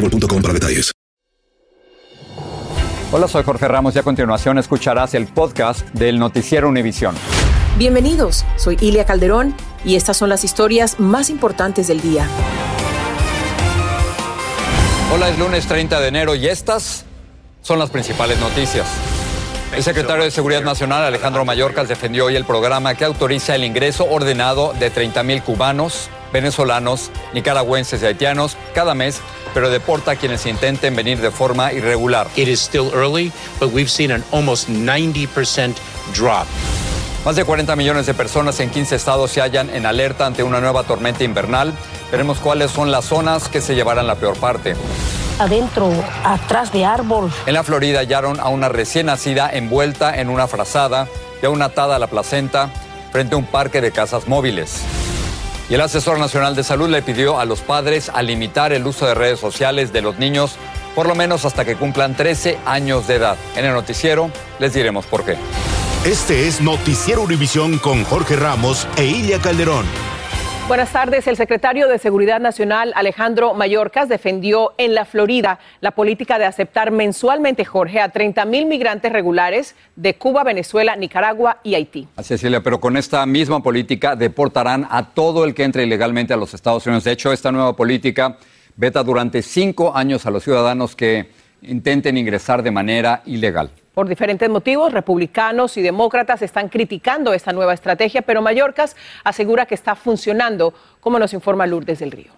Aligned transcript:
boostmobile.com 0.00 0.42
para 0.42 0.54
detalles. 0.54 0.92
Hola, 3.10 3.26
soy 3.26 3.42
Jorge 3.42 3.66
Ramos 3.66 3.96
y 3.96 3.98
a 3.98 4.02
continuación 4.02 4.58
escucharás 4.58 5.14
el 5.14 5.26
podcast 5.26 5.88
del 5.94 6.18
Noticiero 6.18 6.68
Univisión. 6.68 7.14
Bienvenidos, 7.78 8.44
soy 8.56 8.76
Ilia 8.80 9.06
Calderón 9.06 9.54
y 9.84 9.94
estas 9.94 10.16
son 10.16 10.28
las 10.28 10.44
historias 10.44 11.00
más 11.00 11.30
importantes 11.30 11.88
del 11.88 12.02
día. 12.02 12.28
Hola, 15.14 15.30
es 15.30 15.38
lunes 15.38 15.66
30 15.66 16.00
de 16.00 16.08
enero 16.08 16.34
y 16.34 16.48
estas 16.48 17.06
son 17.62 17.78
las 17.78 17.88
principales 17.88 18.38
noticias. 18.40 18.86
El 19.74 19.82
secretario 19.82 20.24
de 20.24 20.30
Seguridad 20.30 20.62
Nacional, 20.62 21.04
Alejandro 21.04 21.44
Mayorkas, 21.46 21.88
defendió 21.88 22.26
hoy 22.26 22.36
el 22.36 22.44
programa 22.44 22.94
que 22.94 23.04
autoriza 23.04 23.54
el 23.54 23.64
ingreso 23.64 24.04
ordenado 24.04 24.74
de 24.78 24.92
30.000 24.92 25.42
cubanos, 25.42 26.10
venezolanos, 26.32 27.10
nicaragüenses 27.34 28.02
y 28.02 28.06
haitianos 28.06 28.56
cada 28.74 28.94
mes, 28.94 29.20
pero 29.54 29.70
deporta 29.70 30.12
a 30.12 30.16
quienes 30.16 30.46
intenten 30.46 30.94
venir 30.96 31.20
de 31.20 31.30
forma 31.30 31.72
irregular. 31.72 32.28
It 32.36 32.48
is 32.48 32.60
still 32.60 32.90
early, 32.94 33.32
but 33.60 33.72
we've 33.72 33.90
seen 33.90 34.12
an 34.12 34.24
almost 34.32 34.68
90% 34.68 35.74
drop. 36.14 36.46
Más 37.24 37.36
de 37.36 37.44
40 37.44 37.76
millones 37.76 38.06
de 38.06 38.14
personas 38.14 38.60
en 38.60 38.70
15 38.70 38.94
estados 38.94 39.30
se 39.32 39.40
hallan 39.40 39.70
en 39.70 39.86
alerta 39.86 40.24
ante 40.24 40.42
una 40.42 40.60
nueva 40.60 40.84
tormenta 40.84 41.24
invernal. 41.24 41.74
Veremos 42.10 42.38
cuáles 42.38 42.70
son 42.70 42.90
las 42.90 43.04
zonas 43.04 43.48
que 43.48 43.60
se 43.60 43.74
llevarán 43.74 44.06
la 44.06 44.14
peor 44.14 44.38
parte. 44.38 44.76
Adentro, 45.38 45.92
atrás 46.24 46.72
de 46.72 46.84
árbol. 46.84 47.30
En 47.46 47.54
la 47.54 47.62
Florida 47.64 48.00
hallaron 48.00 48.40
a 48.40 48.48
una 48.48 48.68
recién 48.68 49.06
nacida 49.06 49.50
envuelta 49.52 50.18
en 50.18 50.30
una 50.30 50.46
frazada 50.46 51.06
y 51.42 51.46
a 51.46 51.50
una 51.50 51.66
atada 51.66 51.96
a 51.96 51.98
la 51.98 52.06
placenta 52.06 52.70
frente 53.12 53.34
a 53.34 53.38
un 53.38 53.46
parque 53.46 53.80
de 53.80 53.92
casas 53.92 54.26
móviles. 54.26 54.82
Y 55.68 55.74
el 55.74 55.80
asesor 55.82 56.18
nacional 56.18 56.56
de 56.56 56.64
salud 56.64 56.88
le 56.88 57.02
pidió 57.02 57.38
a 57.38 57.44
los 57.44 57.60
padres 57.60 58.10
a 58.12 58.22
limitar 58.22 58.72
el 58.72 58.86
uso 58.86 59.06
de 59.06 59.14
redes 59.14 59.38
sociales 59.38 59.92
de 59.92 60.02
los 60.02 60.18
niños 60.18 60.56
por 60.94 61.06
lo 61.06 61.14
menos 61.14 61.44
hasta 61.44 61.64
que 61.64 61.76
cumplan 61.76 62.16
13 62.16 62.58
años 62.66 63.06
de 63.06 63.14
edad. 63.14 63.36
En 63.54 63.64
el 63.64 63.72
noticiero 63.72 64.32
les 64.58 64.72
diremos 64.72 65.06
por 65.06 65.24
qué. 65.24 65.36
Este 66.04 66.48
es 66.48 66.60
Noticiero 66.60 67.22
Univisión 67.22 67.78
con 67.78 68.02
Jorge 68.02 68.34
Ramos 68.34 68.88
e 68.96 69.04
Ilia 69.04 69.38
Calderón. 69.38 69.84
Buenas 70.68 70.92
tardes. 70.92 71.26
El 71.26 71.38
secretario 71.38 71.88
de 71.88 71.98
Seguridad 71.98 72.40
Nacional, 72.40 72.92
Alejandro 72.94 73.54
Mayorkas, 73.54 74.06
defendió 74.06 74.74
en 74.76 74.94
la 74.94 75.06
Florida 75.06 75.60
la 75.80 75.92
política 75.92 76.38
de 76.38 76.44
aceptar 76.44 76.90
mensualmente, 76.90 77.64
Jorge, 77.64 78.02
a 78.02 78.10
30 78.10 78.44
mil 78.44 78.66
migrantes 78.66 79.10
regulares 79.10 79.74
de 79.96 80.16
Cuba, 80.16 80.44
Venezuela, 80.44 80.94
Nicaragua 80.94 81.60
y 81.64 81.74
Haití. 81.74 82.06
Así 82.16 82.34
pero 82.62 82.80
con 82.80 82.98
esta 82.98 83.24
misma 83.24 83.62
política 83.62 84.14
deportarán 84.14 84.86
a 84.90 85.08
todo 85.08 85.46
el 85.46 85.54
que 85.54 85.64
entre 85.64 85.84
ilegalmente 85.84 86.34
a 86.34 86.36
los 86.36 86.52
Estados 86.52 86.86
Unidos. 86.86 87.04
De 87.04 87.12
hecho, 87.12 87.32
esta 87.32 87.50
nueva 87.50 87.74
política 87.74 88.36
veta 88.76 89.02
durante 89.02 89.40
cinco 89.40 89.96
años 89.96 90.26
a 90.26 90.30
los 90.30 90.44
ciudadanos 90.44 90.94
que 90.94 91.30
intenten 91.62 92.16
ingresar 92.16 92.62
de 92.62 92.70
manera 92.70 93.22
ilegal. 93.26 93.70
Por 93.94 94.08
diferentes 94.08 94.48
motivos, 94.48 94.92
republicanos 94.92 95.76
y 95.76 95.82
demócratas 95.82 96.42
están 96.42 96.68
criticando 96.68 97.34
esta 97.34 97.52
nueva 97.52 97.74
estrategia, 97.74 98.22
pero 98.22 98.40
Mallorcas 98.42 98.94
asegura 99.24 99.66
que 99.66 99.74
está 99.74 99.96
funcionando, 99.96 100.72
como 101.00 101.18
nos 101.18 101.34
informa 101.34 101.66
Lourdes 101.66 101.98
del 101.98 102.12
Río. 102.12 102.32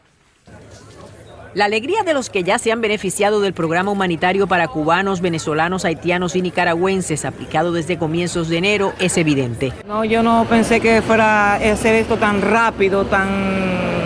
La 1.52 1.64
alegría 1.64 2.04
de 2.04 2.14
los 2.14 2.30
que 2.30 2.44
ya 2.44 2.58
se 2.58 2.70
han 2.70 2.80
beneficiado 2.80 3.40
del 3.40 3.54
programa 3.54 3.90
humanitario 3.90 4.46
para 4.46 4.68
cubanos, 4.68 5.20
venezolanos, 5.20 5.84
haitianos 5.84 6.36
y 6.36 6.42
nicaragüenses 6.42 7.24
aplicado 7.24 7.72
desde 7.72 7.98
comienzos 7.98 8.48
de 8.48 8.58
enero 8.58 8.92
es 9.00 9.18
evidente. 9.18 9.72
No, 9.84 10.04
yo 10.04 10.22
no 10.22 10.46
pensé 10.48 10.80
que 10.80 11.02
fuera 11.02 11.54
a 11.54 11.72
hacer 11.72 11.96
esto 11.96 12.18
tan 12.18 12.40
rápido, 12.40 13.04
tan 13.04 13.99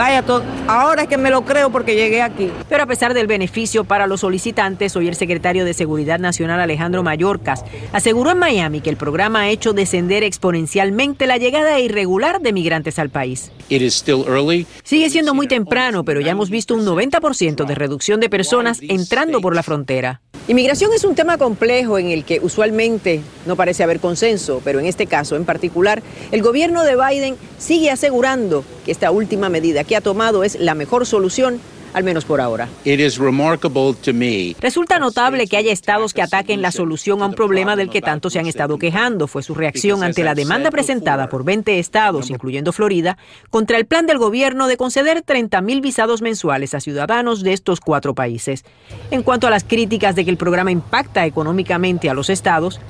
vaya, 0.00 0.24
ahora 0.66 1.02
es 1.02 1.08
que 1.08 1.18
me 1.18 1.28
lo 1.28 1.44
creo 1.44 1.70
porque 1.70 1.94
llegué 1.94 2.22
aquí. 2.22 2.50
Pero 2.70 2.84
a 2.84 2.86
pesar 2.86 3.12
del 3.12 3.26
beneficio 3.26 3.84
para 3.84 4.06
los 4.06 4.20
solicitantes, 4.20 4.96
hoy 4.96 5.08
el 5.08 5.14
secretario 5.14 5.66
de 5.66 5.74
Seguridad 5.74 6.18
Nacional 6.18 6.58
Alejandro 6.58 7.02
Mayorkas 7.02 7.64
aseguró 7.92 8.30
en 8.30 8.38
Miami 8.38 8.80
que 8.80 8.88
el 8.88 8.96
programa 8.96 9.42
ha 9.42 9.48
hecho 9.50 9.74
descender 9.74 10.22
exponencialmente 10.22 11.26
la 11.26 11.36
llegada 11.36 11.78
irregular 11.80 12.40
de 12.40 12.54
migrantes 12.54 12.98
al 12.98 13.10
país. 13.10 13.52
Sigue 14.84 15.10
siendo 15.10 15.34
muy 15.34 15.46
temprano, 15.48 16.02
pero 16.02 16.22
ya 16.22 16.30
hemos 16.30 16.48
visto 16.48 16.74
un 16.74 16.86
90% 16.86 17.66
de 17.66 17.74
reducción 17.74 18.20
de 18.20 18.30
personas 18.30 18.78
entrando 18.80 19.42
por 19.42 19.54
la 19.54 19.62
frontera. 19.62 20.22
Inmigración 20.48 20.90
es 20.92 21.04
un 21.04 21.14
tema 21.14 21.38
complejo 21.38 21.98
en 21.98 22.08
el 22.08 22.24
que 22.24 22.40
usualmente 22.42 23.20
no 23.46 23.54
parece 23.54 23.84
haber 23.84 24.00
consenso, 24.00 24.60
pero 24.64 24.80
en 24.80 24.86
este 24.86 25.06
caso 25.06 25.36
en 25.36 25.44
particular, 25.44 26.02
el 26.32 26.42
gobierno 26.42 26.82
de 26.82 26.96
Biden 26.96 27.36
sigue 27.58 27.90
asegurando 27.90 28.64
que 28.80 28.92
esta 28.92 29.10
última 29.10 29.48
medida. 29.48 29.84
Que 29.84 29.96
ha 29.96 30.00
tomado 30.00 30.44
es 30.44 30.58
la 30.58 30.74
mejor 30.74 31.06
solución 31.06 31.60
al 31.94 32.04
menos 32.04 32.24
por 32.24 32.40
ahora. 32.40 32.68
Resulta 34.60 34.98
notable 34.98 35.46
que 35.46 35.56
haya 35.56 35.72
estados 35.72 36.14
que 36.14 36.22
ataquen 36.22 36.62
la 36.62 36.72
solución 36.72 37.22
a 37.22 37.26
un 37.26 37.34
problema 37.34 37.76
del 37.76 37.90
que 37.90 38.00
tanto 38.00 38.30
se 38.30 38.38
han 38.38 38.46
estado 38.46 38.78
quejando. 38.78 39.26
Fue 39.26 39.42
su 39.42 39.54
reacción 39.54 40.02
ante 40.02 40.24
la 40.24 40.34
demanda 40.34 40.70
presentada 40.70 41.28
por 41.28 41.44
20 41.44 41.78
estados, 41.78 42.30
incluyendo 42.30 42.72
Florida, 42.72 43.18
contra 43.50 43.78
el 43.78 43.86
plan 43.86 44.06
del 44.06 44.18
gobierno 44.18 44.68
de 44.68 44.76
conceder 44.76 45.22
30 45.22 45.60
mil 45.62 45.80
visados 45.80 46.22
mensuales 46.22 46.74
a 46.74 46.80
ciudadanos 46.80 47.42
de 47.42 47.52
estos 47.52 47.80
cuatro 47.80 48.14
países. 48.14 48.64
En 49.10 49.22
cuanto 49.22 49.46
a 49.46 49.50
las 49.50 49.64
críticas 49.64 50.14
de 50.14 50.24
que 50.24 50.30
el 50.30 50.36
programa 50.36 50.70
impacta 50.70 51.26
económicamente 51.26 52.10
a 52.10 52.14
los 52.14 52.30
estados, 52.30 52.80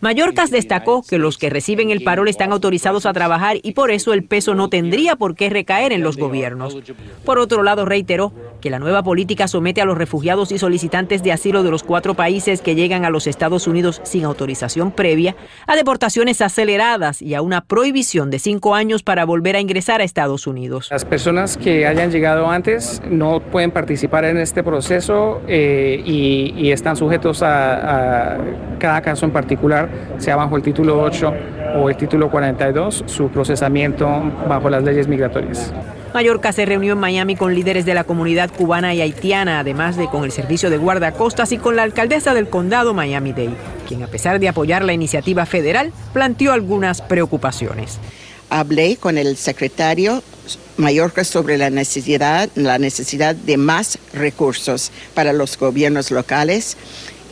Mallorcas 0.00 0.50
destacó 0.50 1.02
que 1.02 1.18
los 1.18 1.38
que 1.38 1.50
reciben 1.50 1.90
el 1.90 2.02
parol 2.02 2.28
están 2.28 2.52
autorizados 2.52 3.06
a 3.06 3.12
trabajar 3.12 3.58
y 3.62 3.72
por 3.72 3.90
eso 3.90 4.12
el 4.12 4.24
peso 4.24 4.54
no 4.54 4.68
tendría 4.68 5.16
por 5.16 5.34
qué 5.34 5.50
recaer 5.50 5.92
en 5.92 6.02
los 6.02 6.16
gobiernos. 6.16 6.76
Por 7.24 7.38
otro 7.38 7.62
lado, 7.62 7.84
reiteró 7.84 8.32
que 8.60 8.70
la 8.70 8.78
nueva 8.78 9.02
política 9.02 9.46
somete 9.46 9.82
a 9.82 9.84
los 9.84 9.98
refugiados 9.98 10.50
y 10.52 10.58
solicitantes 10.58 11.22
de 11.22 11.32
asilo 11.32 11.62
de 11.62 11.70
los 11.70 11.82
cuatro 11.82 12.14
países 12.14 12.62
que 12.62 12.74
llegan 12.74 13.04
a 13.04 13.10
los 13.10 13.26
Estados 13.26 13.66
Unidos 13.66 14.00
sin 14.04 14.24
autorización 14.24 14.90
previa 14.90 15.36
a 15.66 15.76
deportaciones 15.76 16.40
aceleradas 16.40 17.20
y 17.20 17.34
a 17.34 17.42
una 17.42 17.62
prohibición 17.62 18.30
de 18.30 18.38
cinco 18.38 18.74
años 18.74 19.02
para 19.02 19.24
volver 19.24 19.56
a 19.56 19.60
ingresar 19.60 20.00
a 20.00 20.04
Estados 20.04 20.46
Unidos. 20.46 20.88
Las 20.90 21.04
personas 21.04 21.56
que 21.56 21.86
hayan 21.86 22.10
llegado 22.10 22.50
antes 22.50 23.02
no 23.10 23.40
pueden 23.40 23.70
participar 23.70 24.24
en 24.24 24.38
este 24.38 24.62
proceso 24.62 25.42
eh, 25.46 26.02
y, 26.04 26.72
están 26.74 26.96
sujetos 26.96 27.40
a, 27.42 28.34
a 28.34 28.38
cada 28.78 29.00
caso 29.00 29.26
en 29.26 29.30
particular, 29.30 29.88
sea 30.18 30.34
bajo 30.34 30.56
el 30.56 30.62
título 30.62 31.00
8 31.02 31.32
o 31.76 31.88
el 31.88 31.96
título 31.96 32.30
42, 32.30 33.04
su 33.06 33.28
procesamiento 33.28 34.08
bajo 34.48 34.70
las 34.70 34.82
leyes 34.82 35.06
migratorias. 35.06 35.72
Mallorca 36.14 36.52
se 36.52 36.64
reunió 36.64 36.92
en 36.92 37.00
Miami 37.00 37.34
con 37.34 37.56
líderes 37.56 37.84
de 37.84 37.92
la 37.92 38.04
comunidad 38.04 38.48
cubana 38.48 38.94
y 38.94 39.00
haitiana, 39.00 39.58
además 39.58 39.96
de 39.96 40.08
con 40.08 40.22
el 40.22 40.30
servicio 40.30 40.70
de 40.70 40.76
guardacostas 40.76 41.50
y 41.50 41.58
con 41.58 41.74
la 41.74 41.82
alcaldesa 41.82 42.34
del 42.34 42.48
condado 42.48 42.94
Miami-Dade, 42.94 43.56
quien 43.88 44.04
a 44.04 44.06
pesar 44.06 44.38
de 44.38 44.48
apoyar 44.48 44.84
la 44.84 44.92
iniciativa 44.92 45.44
federal, 45.44 45.92
planteó 46.12 46.52
algunas 46.52 47.02
preocupaciones. 47.02 47.98
Hablé 48.48 48.96
con 48.96 49.18
el 49.18 49.36
secretario 49.36 50.22
mayor 50.76 51.12
sobre 51.24 51.58
la 51.58 51.70
necesidad, 51.70 52.48
la 52.54 52.78
necesidad 52.78 53.34
de 53.34 53.56
más 53.56 53.98
recursos 54.12 54.92
para 55.14 55.32
los 55.32 55.58
gobiernos 55.58 56.12
locales 56.12 56.76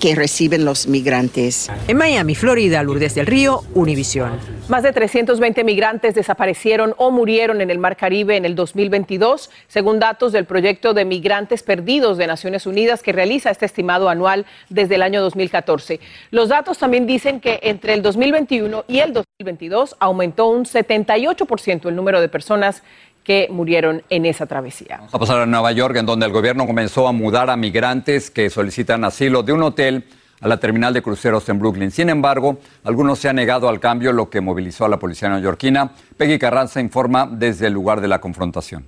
que 0.00 0.17
reciben 0.17 0.64
los 0.64 0.88
migrantes. 0.88 1.69
En 1.87 1.99
Miami, 1.99 2.34
Florida, 2.34 2.82
Lourdes 2.82 3.14
del 3.14 3.26
Río, 3.26 3.62
Univisión. 3.75 4.51
Más 4.69 4.85
de 4.85 4.93
320 4.93 5.64
migrantes 5.64 6.14
desaparecieron 6.14 6.94
o 6.97 7.11
murieron 7.11 7.61
en 7.61 7.70
el 7.70 7.79
Mar 7.79 7.97
Caribe 7.97 8.37
en 8.37 8.44
el 8.44 8.55
2022, 8.55 9.50
según 9.67 9.99
datos 9.99 10.31
del 10.31 10.44
proyecto 10.44 10.94
de 10.94 11.05
migrantes 11.05 11.64
perdidos 11.64 12.17
de 12.17 12.29
Naciones 12.29 12.64
Unidas 12.64 13.03
que 13.03 13.12
realiza 13.12 13.50
este 13.50 13.67
estimado 13.67 14.09
anual 14.09 14.47
desde 14.69 14.94
el 14.94 15.03
año 15.03 15.20
2014. 15.20 15.99
Los 16.31 16.49
datos 16.49 16.79
también 16.79 17.09
dicen 17.09 17.41
que 17.41 17.59
entre 17.64 17.94
el 17.94 18.03
2021 18.03 18.85
y 18.87 19.00
el 19.00 19.12
2022 19.12 19.97
aumentó 19.99 20.47
un 20.47 20.65
78% 20.65 21.88
el 21.88 21.97
número 21.97 22.20
de 22.20 22.29
personas 22.29 22.85
que 23.25 23.49
murieron 23.50 24.03
en 24.11 24.26
esa 24.26 24.47
travesía. 24.47 24.97
Vamos 24.99 25.15
a 25.15 25.19
pasar 25.19 25.41
a 25.41 25.47
Nueva 25.47 25.73
York, 25.73 25.97
en 25.97 26.06
donde 26.06 26.26
el 26.26 26.32
gobierno 26.32 26.67
comenzó 26.67 27.08
a 27.08 27.12
mudar 27.12 27.50
a 27.50 27.56
migrantes 27.56 28.31
que 28.31 28.49
solicitan 28.49 29.05
asilo 29.05 29.43
de 29.43 29.53
un 29.53 29.62
hotel 29.65 30.05
a 30.43 30.49
la 30.49 30.59
terminal 30.59 30.93
de 30.93 31.03
cruceros 31.03 31.49
en 31.49 31.59
Brooklyn. 31.59 31.91
Sin 31.91 32.11
embargo, 32.11 32.59
algunos 32.85 33.19
se 33.19 33.29
han 33.29 33.37
negado 33.37 33.69
al 33.69 33.81
cambio, 33.81 34.12
lo 34.12 34.29
que 34.29 34.41
movilizó 34.41 34.85
a 34.85 34.89
la 34.89 34.99
policía 34.99 35.29
neoyorquina. 35.29 35.93
Peggy 36.17 36.39
Carranza 36.39 36.81
informa 36.81 37.27
desde 37.31 37.69
el 37.69 37.73
lugar 37.73 38.00
de 38.00 38.09
la 38.09 38.21
confrontación. 38.21 38.85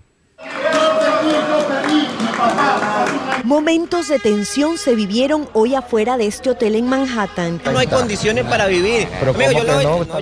Momentos 3.44 4.08
de 4.08 4.18
tensión 4.18 4.78
se 4.78 4.94
vivieron 4.94 5.48
hoy 5.52 5.74
afuera 5.74 6.16
de 6.16 6.26
este 6.26 6.48
hotel 6.48 6.76
en 6.76 6.88
Manhattan. 6.88 7.60
No 7.70 7.78
hay 7.78 7.86
condiciones 7.86 8.44
para 8.46 8.66
vivir. 8.66 9.06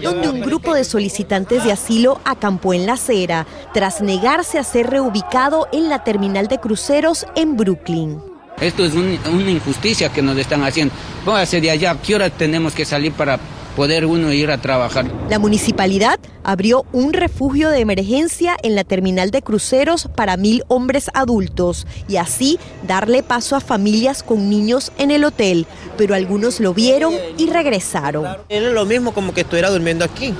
donde 0.02 0.28
un 0.28 0.40
grupo 0.40 0.74
de 0.74 0.84
solicitantes 0.84 1.62
de 1.64 1.70
asilo 1.70 2.20
acampó 2.24 2.74
en 2.74 2.84
la 2.84 2.94
acera 2.94 3.46
tras 3.72 4.02
negarse 4.02 4.58
a 4.58 4.64
ser 4.64 4.90
reubicado 4.90 5.68
en 5.72 5.88
la 5.88 6.02
terminal 6.02 6.48
de 6.48 6.58
cruceros 6.58 7.24
en 7.36 7.56
Brooklyn. 7.56 8.31
Esto 8.62 8.84
es 8.84 8.94
una 8.94 9.50
injusticia 9.50 10.10
que 10.12 10.22
nos 10.22 10.38
están 10.38 10.62
haciendo. 10.62 10.94
Póngase 11.24 11.60
de 11.60 11.70
allá, 11.70 11.96
¿qué 12.00 12.14
hora 12.14 12.30
tenemos 12.30 12.74
que 12.74 12.84
salir 12.84 13.12
para 13.12 13.38
poder 13.74 14.06
uno 14.06 14.32
ir 14.32 14.50
a 14.50 14.58
trabajar. 14.58 15.06
La 15.28 15.38
municipalidad 15.38 16.18
abrió 16.44 16.84
un 16.92 17.12
refugio 17.12 17.70
de 17.70 17.80
emergencia 17.80 18.56
en 18.62 18.74
la 18.74 18.84
terminal 18.84 19.30
de 19.30 19.42
cruceros 19.42 20.08
para 20.14 20.36
mil 20.36 20.64
hombres 20.68 21.10
adultos 21.14 21.86
y 22.08 22.16
así 22.16 22.58
darle 22.86 23.22
paso 23.22 23.56
a 23.56 23.60
familias 23.60 24.22
con 24.22 24.50
niños 24.50 24.92
en 24.98 25.10
el 25.10 25.24
hotel, 25.24 25.66
pero 25.96 26.14
algunos 26.14 26.60
lo 26.60 26.74
vieron 26.74 27.14
y 27.38 27.48
regresaron. 27.48 28.26
Es 28.48 28.62
lo 28.62 28.84
mismo 28.84 29.12
como 29.12 29.32
que 29.32 29.42
estuviera 29.42 29.70
durmiendo 29.70 30.04
aquí. 30.04 30.34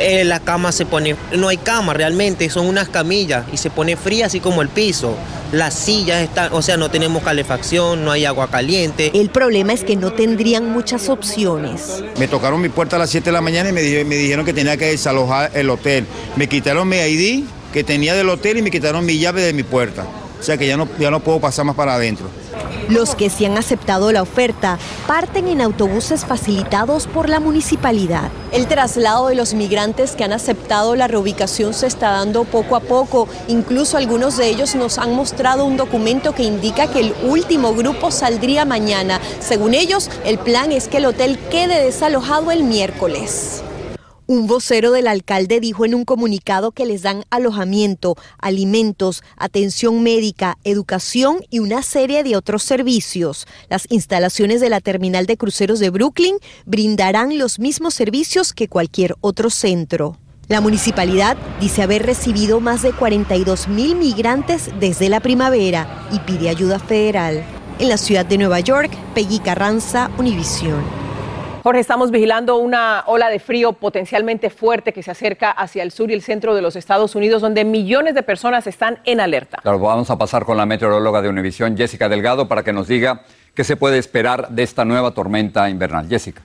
Eh, 0.00 0.24
la 0.24 0.40
cama 0.40 0.72
se 0.72 0.86
pone, 0.86 1.14
no 1.36 1.48
hay 1.48 1.58
cama 1.58 1.92
realmente, 1.92 2.48
son 2.48 2.66
unas 2.66 2.88
camillas 2.88 3.44
y 3.52 3.58
se 3.58 3.68
pone 3.68 3.96
fría 3.96 4.26
así 4.26 4.40
como 4.40 4.62
el 4.62 4.68
piso. 4.68 5.14
Las 5.52 5.74
sillas 5.74 6.22
están, 6.22 6.52
o 6.52 6.62
sea, 6.62 6.76
no 6.76 6.90
tenemos 6.90 7.22
calefacción, 7.22 8.04
no 8.04 8.10
hay 8.12 8.24
agua 8.24 8.48
caliente. 8.50 9.10
El 9.14 9.28
problema 9.30 9.72
es 9.74 9.84
que 9.84 9.96
no 9.96 10.12
tendrían 10.12 10.70
muchas 10.70 11.08
opciones. 11.08 12.02
Me 12.18 12.28
tocaron 12.28 12.60
mi 12.60 12.70
puerta 12.70 12.96
a 12.96 12.98
las 12.98 13.10
7 13.10 13.26
de 13.26 13.32
la 13.32 13.40
mañana 13.40 13.68
y 13.68 13.72
me, 13.72 13.82
me 14.04 14.16
dijeron 14.16 14.46
que 14.46 14.54
tenía 14.54 14.76
que 14.76 14.86
desalojar 14.86 15.50
el 15.54 15.68
hotel. 15.68 16.06
Me 16.36 16.48
quitaron 16.48 16.88
mi 16.88 16.96
ID 16.96 17.44
que 17.72 17.84
tenía 17.84 18.14
del 18.14 18.28
hotel 18.28 18.58
y 18.58 18.62
me 18.62 18.70
quitaron 18.70 19.04
mi 19.04 19.18
llave 19.18 19.42
de 19.42 19.52
mi 19.52 19.64
puerta. 19.64 20.06
O 20.40 20.42
sea 20.42 20.56
que 20.56 20.66
ya 20.66 20.76
no, 20.76 20.88
ya 20.98 21.10
no 21.10 21.20
puedo 21.20 21.40
pasar 21.40 21.66
más 21.66 21.76
para 21.76 21.94
adentro. 21.94 22.26
Los 22.88 23.14
que 23.14 23.30
sí 23.30 23.44
han 23.44 23.56
aceptado 23.56 24.12
la 24.12 24.22
oferta 24.22 24.78
parten 25.06 25.48
en 25.48 25.60
autobuses 25.60 26.24
facilitados 26.24 27.06
por 27.06 27.28
la 27.28 27.40
municipalidad. 27.40 28.30
El 28.52 28.66
traslado 28.66 29.28
de 29.28 29.34
los 29.34 29.54
migrantes 29.54 30.16
que 30.16 30.24
han 30.24 30.32
aceptado 30.32 30.96
la 30.96 31.06
reubicación 31.06 31.72
se 31.72 31.86
está 31.86 32.10
dando 32.10 32.44
poco 32.44 32.76
a 32.76 32.80
poco. 32.80 33.28
Incluso 33.48 33.96
algunos 33.96 34.36
de 34.36 34.48
ellos 34.48 34.74
nos 34.74 34.98
han 34.98 35.14
mostrado 35.14 35.64
un 35.64 35.76
documento 35.76 36.34
que 36.34 36.42
indica 36.42 36.88
que 36.88 37.00
el 37.00 37.14
último 37.22 37.74
grupo 37.74 38.10
saldría 38.10 38.64
mañana. 38.64 39.20
Según 39.40 39.74
ellos, 39.74 40.10
el 40.24 40.38
plan 40.38 40.72
es 40.72 40.88
que 40.88 40.98
el 40.98 41.06
hotel 41.06 41.38
quede 41.50 41.84
desalojado 41.84 42.50
el 42.50 42.64
miércoles. 42.64 43.62
Un 44.30 44.46
vocero 44.46 44.92
del 44.92 45.08
alcalde 45.08 45.58
dijo 45.58 45.84
en 45.84 45.92
un 45.92 46.04
comunicado 46.04 46.70
que 46.70 46.86
les 46.86 47.02
dan 47.02 47.24
alojamiento, 47.30 48.14
alimentos, 48.38 49.24
atención 49.36 50.04
médica, 50.04 50.56
educación 50.62 51.38
y 51.50 51.58
una 51.58 51.82
serie 51.82 52.22
de 52.22 52.36
otros 52.36 52.62
servicios. 52.62 53.48
Las 53.68 53.88
instalaciones 53.90 54.60
de 54.60 54.70
la 54.70 54.80
terminal 54.80 55.26
de 55.26 55.36
cruceros 55.36 55.80
de 55.80 55.90
Brooklyn 55.90 56.36
brindarán 56.64 57.38
los 57.38 57.58
mismos 57.58 57.94
servicios 57.94 58.52
que 58.52 58.68
cualquier 58.68 59.16
otro 59.20 59.50
centro. 59.50 60.16
La 60.46 60.60
municipalidad 60.60 61.36
dice 61.60 61.82
haber 61.82 62.06
recibido 62.06 62.60
más 62.60 62.82
de 62.82 62.92
42 62.92 63.66
mil 63.66 63.96
migrantes 63.96 64.70
desde 64.78 65.08
la 65.08 65.18
primavera 65.18 66.06
y 66.12 66.20
pide 66.20 66.50
ayuda 66.50 66.78
federal. 66.78 67.42
En 67.80 67.88
la 67.88 67.96
ciudad 67.96 68.26
de 68.26 68.38
Nueva 68.38 68.60
York, 68.60 68.92
Peggy 69.12 69.40
Carranza, 69.40 70.08
Univisión. 70.18 71.09
Jorge, 71.62 71.80
estamos 71.80 72.10
vigilando 72.10 72.56
una 72.56 73.04
ola 73.06 73.28
de 73.28 73.38
frío 73.38 73.74
potencialmente 73.74 74.48
fuerte 74.48 74.94
que 74.94 75.02
se 75.02 75.10
acerca 75.10 75.50
hacia 75.50 75.82
el 75.82 75.90
sur 75.90 76.10
y 76.10 76.14
el 76.14 76.22
centro 76.22 76.54
de 76.54 76.62
los 76.62 76.74
Estados 76.74 77.14
Unidos, 77.14 77.42
donde 77.42 77.66
millones 77.66 78.14
de 78.14 78.22
personas 78.22 78.66
están 78.66 78.98
en 79.04 79.20
alerta. 79.20 79.58
Vamos 79.62 80.08
a 80.08 80.16
pasar 80.16 80.46
con 80.46 80.56
la 80.56 80.64
meteoróloga 80.64 81.20
de 81.20 81.28
Univisión, 81.28 81.76
Jessica 81.76 82.08
Delgado, 82.08 82.48
para 82.48 82.62
que 82.62 82.72
nos 82.72 82.88
diga 82.88 83.22
qué 83.54 83.64
se 83.64 83.76
puede 83.76 83.98
esperar 83.98 84.48
de 84.48 84.62
esta 84.62 84.86
nueva 84.86 85.10
tormenta 85.10 85.68
invernal. 85.68 86.08
Jessica. 86.08 86.42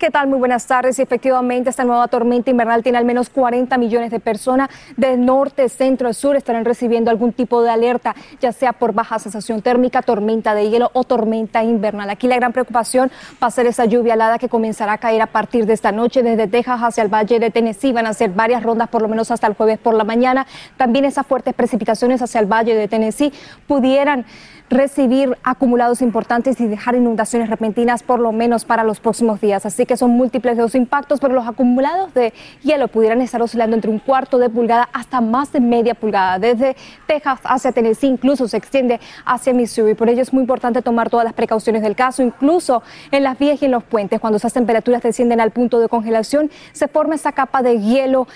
¿Qué 0.00 0.10
tal? 0.10 0.28
Muy 0.28 0.38
buenas 0.38 0.66
tardes. 0.66 0.98
Y 0.98 1.02
efectivamente, 1.02 1.68
esta 1.68 1.84
nueva 1.84 2.08
tormenta 2.08 2.50
invernal 2.50 2.82
tiene 2.82 2.96
al 2.96 3.04
menos 3.04 3.28
40 3.28 3.76
millones 3.76 4.10
de 4.10 4.18
personas 4.18 4.70
de 4.96 5.18
norte, 5.18 5.68
centro 5.68 6.14
sur 6.14 6.36
estarán 6.36 6.64
recibiendo 6.64 7.10
algún 7.10 7.34
tipo 7.34 7.62
de 7.62 7.68
alerta, 7.68 8.16
ya 8.40 8.50
sea 8.52 8.72
por 8.72 8.94
baja 8.94 9.18
sensación 9.18 9.60
térmica, 9.60 10.00
tormenta 10.00 10.54
de 10.54 10.70
hielo 10.70 10.90
o 10.94 11.04
tormenta 11.04 11.62
invernal. 11.64 12.08
Aquí 12.08 12.28
la 12.28 12.36
gran 12.36 12.54
preocupación 12.54 13.10
va 13.42 13.48
a 13.48 13.50
ser 13.50 13.66
esa 13.66 13.84
lluvia 13.84 14.14
alada 14.14 14.38
que 14.38 14.48
comenzará 14.48 14.94
a 14.94 14.98
caer 14.98 15.20
a 15.20 15.26
partir 15.26 15.66
de 15.66 15.74
esta 15.74 15.92
noche 15.92 16.22
desde 16.22 16.46
Texas 16.46 16.80
hacia 16.80 17.02
el 17.02 17.12
Valle 17.12 17.38
de 17.38 17.50
Tennessee. 17.50 17.92
Van 17.92 18.06
a 18.06 18.14
ser 18.14 18.30
varias 18.30 18.62
rondas 18.62 18.88
por 18.88 19.02
lo 19.02 19.08
menos 19.08 19.30
hasta 19.30 19.48
el 19.48 19.52
jueves 19.52 19.78
por 19.78 19.92
la 19.92 20.04
mañana. 20.04 20.46
También 20.78 21.04
esas 21.04 21.26
fuertes 21.26 21.52
precipitaciones 21.52 22.22
hacia 22.22 22.40
el 22.40 22.46
Valle 22.46 22.74
de 22.74 22.88
Tennessee 22.88 23.34
pudieran 23.66 24.24
recibir 24.70 25.36
acumulados 25.42 26.00
importantes 26.00 26.60
y 26.60 26.68
dejar 26.68 26.94
inundaciones 26.94 27.50
repentinas 27.50 28.04
por 28.04 28.20
lo 28.20 28.30
menos 28.30 28.64
para 28.64 28.84
los 28.84 29.00
próximos 29.00 29.40
días. 29.40 29.66
Así 29.66 29.84
que 29.84 29.96
son 29.96 30.12
múltiples 30.12 30.56
los 30.56 30.76
impactos, 30.76 31.18
pero 31.18 31.34
los 31.34 31.46
acumulados 31.46 32.14
de 32.14 32.32
hielo 32.62 32.86
pudieran 32.86 33.20
estar 33.20 33.42
oscilando 33.42 33.74
entre 33.74 33.90
un 33.90 33.98
cuarto 33.98 34.38
de 34.38 34.48
pulgada 34.48 34.88
hasta 34.92 35.20
más 35.20 35.52
de 35.52 35.60
media 35.60 35.94
pulgada. 35.94 36.38
Desde 36.38 36.76
Texas 37.08 37.40
hacia 37.42 37.72
Tennessee 37.72 38.06
incluso 38.06 38.46
se 38.46 38.56
extiende 38.56 39.00
hacia 39.26 39.52
Missouri. 39.52 39.94
Por 39.94 40.08
ello 40.08 40.22
es 40.22 40.32
muy 40.32 40.42
importante 40.42 40.82
tomar 40.82 41.10
todas 41.10 41.24
las 41.24 41.34
precauciones 41.34 41.82
del 41.82 41.96
caso, 41.96 42.22
incluso 42.22 42.84
en 43.10 43.24
las 43.24 43.36
vías 43.36 43.60
y 43.60 43.64
en 43.64 43.72
los 43.72 43.82
puentes. 43.82 44.20
Cuando 44.20 44.36
esas 44.36 44.52
temperaturas 44.52 45.02
descienden 45.02 45.40
al 45.40 45.50
punto 45.50 45.80
de 45.80 45.88
congelación, 45.88 46.48
se 46.72 46.86
forma 46.86 47.16
esa 47.16 47.32
capa 47.32 47.62
de 47.62 47.80
hielo 47.80 48.28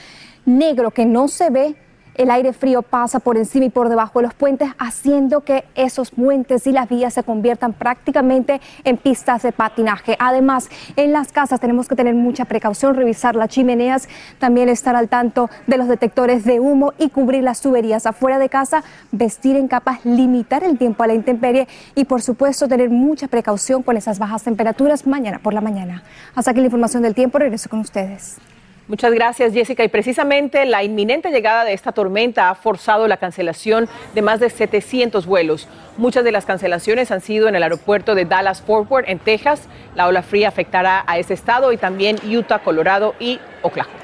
negro 0.46 0.90
que 0.90 1.06
no 1.06 1.28
se 1.28 1.50
ve 1.50 1.76
el 2.14 2.30
aire 2.30 2.52
frío 2.52 2.82
pasa 2.82 3.18
por 3.18 3.36
encima 3.36 3.66
y 3.66 3.70
por 3.70 3.88
debajo 3.88 4.18
de 4.18 4.26
los 4.26 4.34
puentes, 4.34 4.70
haciendo 4.78 5.40
que 5.42 5.64
esos 5.74 6.10
puentes 6.10 6.66
y 6.66 6.72
las 6.72 6.88
vías 6.88 7.14
se 7.14 7.22
conviertan 7.22 7.72
prácticamente 7.72 8.60
en 8.84 8.96
pistas 8.96 9.42
de 9.42 9.52
patinaje. 9.52 10.16
Además, 10.18 10.68
en 10.96 11.12
las 11.12 11.32
casas 11.32 11.60
tenemos 11.60 11.88
que 11.88 11.96
tener 11.96 12.14
mucha 12.14 12.44
precaución, 12.44 12.94
revisar 12.94 13.36
las 13.36 13.48
chimeneas, 13.48 14.08
también 14.38 14.68
estar 14.68 14.96
al 14.96 15.08
tanto 15.08 15.50
de 15.66 15.76
los 15.76 15.88
detectores 15.88 16.44
de 16.44 16.60
humo 16.60 16.92
y 16.98 17.10
cubrir 17.10 17.42
las 17.42 17.60
tuberías. 17.60 18.06
Afuera 18.06 18.38
de 18.38 18.48
casa, 18.48 18.84
vestir 19.12 19.56
en 19.56 19.68
capas, 19.68 20.04
limitar 20.04 20.64
el 20.64 20.78
tiempo 20.78 21.02
a 21.02 21.06
la 21.06 21.14
intemperie 21.14 21.68
y, 21.94 22.04
por 22.04 22.22
supuesto, 22.22 22.68
tener 22.68 22.90
mucha 22.90 23.28
precaución 23.28 23.82
con 23.82 23.96
esas 23.96 24.18
bajas 24.18 24.42
temperaturas 24.42 25.06
mañana 25.06 25.40
por 25.40 25.54
la 25.54 25.60
mañana. 25.60 26.02
Hasta 26.34 26.50
aquí 26.50 26.60
la 26.60 26.66
información 26.66 27.02
del 27.02 27.14
tiempo. 27.14 27.38
Regreso 27.38 27.68
con 27.68 27.80
ustedes. 27.80 28.38
Muchas 28.86 29.14
gracias, 29.14 29.54
Jessica. 29.54 29.82
Y 29.82 29.88
precisamente 29.88 30.66
la 30.66 30.84
inminente 30.84 31.30
llegada 31.30 31.64
de 31.64 31.72
esta 31.72 31.92
tormenta 31.92 32.50
ha 32.50 32.54
forzado 32.54 33.08
la 33.08 33.16
cancelación 33.16 33.88
de 34.14 34.20
más 34.20 34.40
de 34.40 34.50
700 34.50 35.24
vuelos. 35.24 35.68
Muchas 35.96 36.22
de 36.22 36.32
las 36.32 36.44
cancelaciones 36.44 37.10
han 37.10 37.22
sido 37.22 37.48
en 37.48 37.56
el 37.56 37.62
aeropuerto 37.62 38.14
de 38.14 38.26
Dallas 38.26 38.60
Fort 38.60 38.90
Worth, 38.90 39.08
en 39.08 39.18
Texas. 39.18 39.68
La 39.94 40.06
ola 40.06 40.22
fría 40.22 40.48
afectará 40.48 41.02
a 41.06 41.18
ese 41.18 41.32
estado 41.32 41.72
y 41.72 41.78
también 41.78 42.18
Utah, 42.28 42.58
Colorado 42.58 43.14
y 43.18 43.40
Oklahoma. 43.62 43.96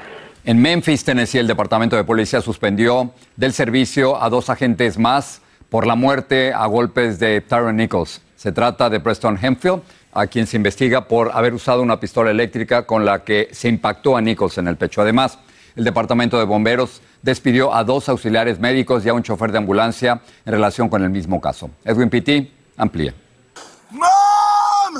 En 0.43 0.59
Memphis, 0.59 1.03
Tennessee, 1.03 1.37
el 1.37 1.45
Departamento 1.45 1.95
de 1.95 2.03
Policía 2.03 2.41
suspendió 2.41 3.11
del 3.35 3.53
servicio 3.53 4.21
a 4.21 4.29
dos 4.29 4.49
agentes 4.49 4.97
más 4.97 5.43
por 5.69 5.85
la 5.85 5.95
muerte 5.95 6.53
a 6.53 6.65
golpes 6.65 7.19
de 7.19 7.41
Tyron 7.41 7.75
Nichols. 7.77 8.21
Se 8.35 8.51
trata 8.51 8.89
de 8.89 8.99
Preston 8.99 9.37
Hemphill 9.39 9.81
a 10.13 10.27
quien 10.27 10.47
se 10.47 10.57
investiga 10.57 11.07
por 11.07 11.31
haber 11.33 11.53
usado 11.53 11.81
una 11.81 11.99
pistola 11.99 12.31
eléctrica 12.31 12.85
con 12.85 13.05
la 13.05 13.23
que 13.23 13.49
se 13.51 13.69
impactó 13.69 14.17
a 14.17 14.21
Nichols 14.21 14.57
en 14.57 14.67
el 14.67 14.75
pecho. 14.75 15.01
Además, 15.01 15.37
el 15.75 15.83
Departamento 15.83 16.37
de 16.37 16.45
Bomberos 16.45 17.01
despidió 17.21 17.73
a 17.73 17.83
dos 17.83 18.09
auxiliares 18.09 18.59
médicos 18.59 19.05
y 19.05 19.09
a 19.09 19.13
un 19.13 19.23
chofer 19.23 19.51
de 19.51 19.59
ambulancia 19.59 20.21
en 20.45 20.51
relación 20.51 20.89
con 20.89 21.03
el 21.03 21.09
mismo 21.09 21.39
caso. 21.39 21.69
Edwin 21.85 22.09
Pitti 22.09 22.51
amplía. 22.77 23.13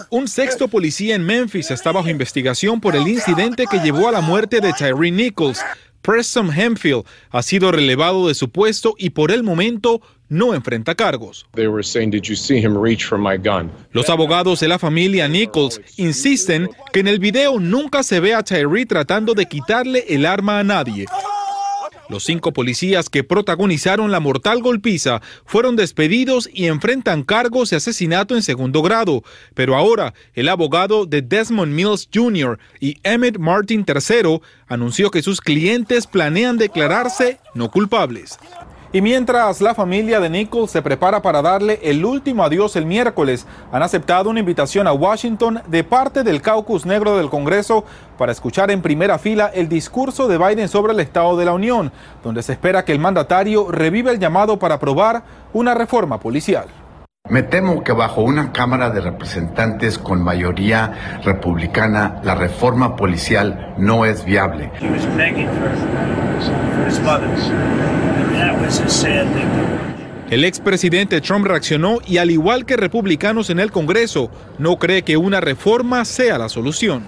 Un 0.10 0.28
sexto 0.28 0.68
policía 0.68 1.16
en 1.16 1.26
Memphis 1.26 1.72
está 1.72 1.92
bajo 1.92 2.10
investigación 2.10 2.80
por 2.80 2.96
el 2.96 3.08
incidente 3.08 3.66
que 3.70 3.80
llevó 3.80 4.08
a 4.08 4.12
la 4.12 4.22
muerte 4.22 4.62
de 4.62 4.74
Tyree 4.74 5.12
Nichols. 5.12 5.62
Preston 6.02 6.52
Hemphill 6.52 7.04
ha 7.30 7.44
sido 7.44 7.72
relevado 7.72 8.28
de 8.28 8.34
su 8.34 8.50
puesto 8.50 8.96
y 8.98 9.12
por 9.12 9.32
el 9.32 9.44
momento 9.44 10.02
no 10.32 10.56
enfrenta 10.56 10.96
cargos. 10.96 11.46
Los 13.92 14.10
abogados 14.10 14.62
de 14.62 14.68
la 14.70 14.80
familia 14.80 15.28
Nichols 15.28 15.82
insisten 15.98 16.70
que 16.94 17.02
en 17.02 17.10
el 17.10 17.20
video 17.20 17.60
nunca 17.60 18.02
se 18.02 18.22
ve 18.22 18.34
a 18.34 18.42
Tyree 18.42 18.86
tratando 18.86 19.34
de 19.34 19.46
quitarle 19.46 20.06
el 20.08 20.26
arma 20.26 20.60
a 20.60 20.64
nadie. 20.64 21.06
Los 22.08 22.24
cinco 22.24 22.54
policías 22.54 23.10
que 23.10 23.24
protagonizaron 23.24 24.12
la 24.12 24.20
mortal 24.22 24.62
golpiza 24.62 25.22
fueron 25.46 25.76
despedidos 25.76 26.50
y 26.54 26.68
enfrentan 26.68 27.24
cargos 27.24 27.70
de 27.70 27.78
asesinato 27.78 28.36
en 28.36 28.42
segundo 28.42 28.82
grado, 28.82 29.24
pero 29.54 29.76
ahora 29.76 30.14
el 30.34 30.48
abogado 30.48 31.06
de 31.06 31.22
Desmond 31.22 31.74
Mills 31.74 32.10
Jr. 32.14 32.58
y 32.80 32.98
Emmett 33.04 33.38
Martin 33.38 33.86
III 33.88 34.40
anunció 34.68 35.12
que 35.12 35.22
sus 35.22 35.42
clientes 35.42 36.08
planean 36.08 36.58
declararse 36.58 37.40
no 37.54 37.70
culpables. 37.70 38.40
Y 38.94 39.02
mientras 39.02 39.62
la 39.62 39.74
familia 39.74 40.20
de 40.20 40.30
Nichols 40.30 40.70
se 40.70 40.82
prepara 40.82 41.22
para 41.22 41.42
darle 41.42 41.80
el 41.82 42.04
último 42.04 42.44
adiós 42.44 42.76
el 42.76 42.86
miércoles, 42.86 43.48
han 43.72 43.84
aceptado 43.84 44.30
una 44.30 44.42
invitación 44.42 44.86
a 44.86 44.92
Washington 44.92 45.62
de 45.68 45.86
parte 45.86 46.24
del 46.24 46.42
caucus 46.42 46.86
negro 46.86 47.16
del 47.16 47.30
Congreso 47.30 47.86
para 48.18 48.34
escuchar 48.34 48.70
en 48.70 48.82
primera 48.82 49.18
fila 49.18 49.50
el 49.54 49.70
discurso 49.70 50.28
de 50.28 50.38
Biden 50.38 50.68
sobre 50.68 50.92
el 50.92 51.00
Estado 51.00 51.38
de 51.38 51.46
la 51.46 51.54
Unión, 51.54 51.94
donde 52.22 52.44
se 52.44 52.52
espera 52.52 52.84
que 52.84 52.92
el 52.92 53.00
mandatario 53.00 53.72
reviva 53.72 54.12
el 54.12 54.20
llamado 54.20 54.60
para 54.60 54.76
aprobar 54.76 55.24
una 55.54 55.74
reforma 55.74 56.20
policial. 56.20 56.66
Me 57.32 57.44
temo 57.44 57.82
que 57.82 57.94
bajo 57.94 58.24
una 58.24 58.52
Cámara 58.52 58.90
de 58.90 59.00
Representantes 59.00 59.98
con 59.98 60.22
mayoría 60.22 61.22
republicana, 61.24 62.20
la 62.26 62.36
reforma 62.36 62.98
policial 62.98 63.74
no 63.78 64.04
es 64.04 64.26
viable. 64.26 64.70
El 70.30 70.44
expresidente 70.44 71.22
Trump 71.22 71.46
reaccionó 71.46 72.00
y 72.06 72.18
al 72.18 72.32
igual 72.32 72.66
que 72.66 72.76
republicanos 72.76 73.50
en 73.50 73.62
el 73.62 73.72
Congreso, 73.72 74.30
no 74.58 74.78
cree 74.78 75.04
que 75.04 75.16
una 75.16 75.40
reforma 75.40 76.04
sea 76.04 76.38
la 76.38 76.50
solución. 76.50 77.06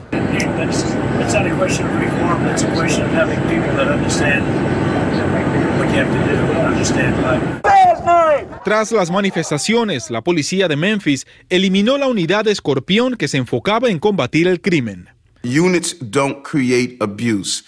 Tras 8.63 8.91
las 8.91 9.11
manifestaciones, 9.11 10.09
la 10.09 10.21
policía 10.21 10.67
de 10.67 10.75
Memphis 10.75 11.25
eliminó 11.49 11.97
la 11.97 12.07
unidad 12.07 12.45
de 12.45 12.51
Escorpión 12.51 13.15
que 13.15 13.27
se 13.27 13.37
enfocaba 13.37 13.89
en 13.89 13.99
combatir 13.99 14.47
el 14.47 14.61
crimen. 14.61 15.09
Units 15.43 15.97
don't 15.99 16.43
create 16.43 16.97
abuse. 16.99 17.63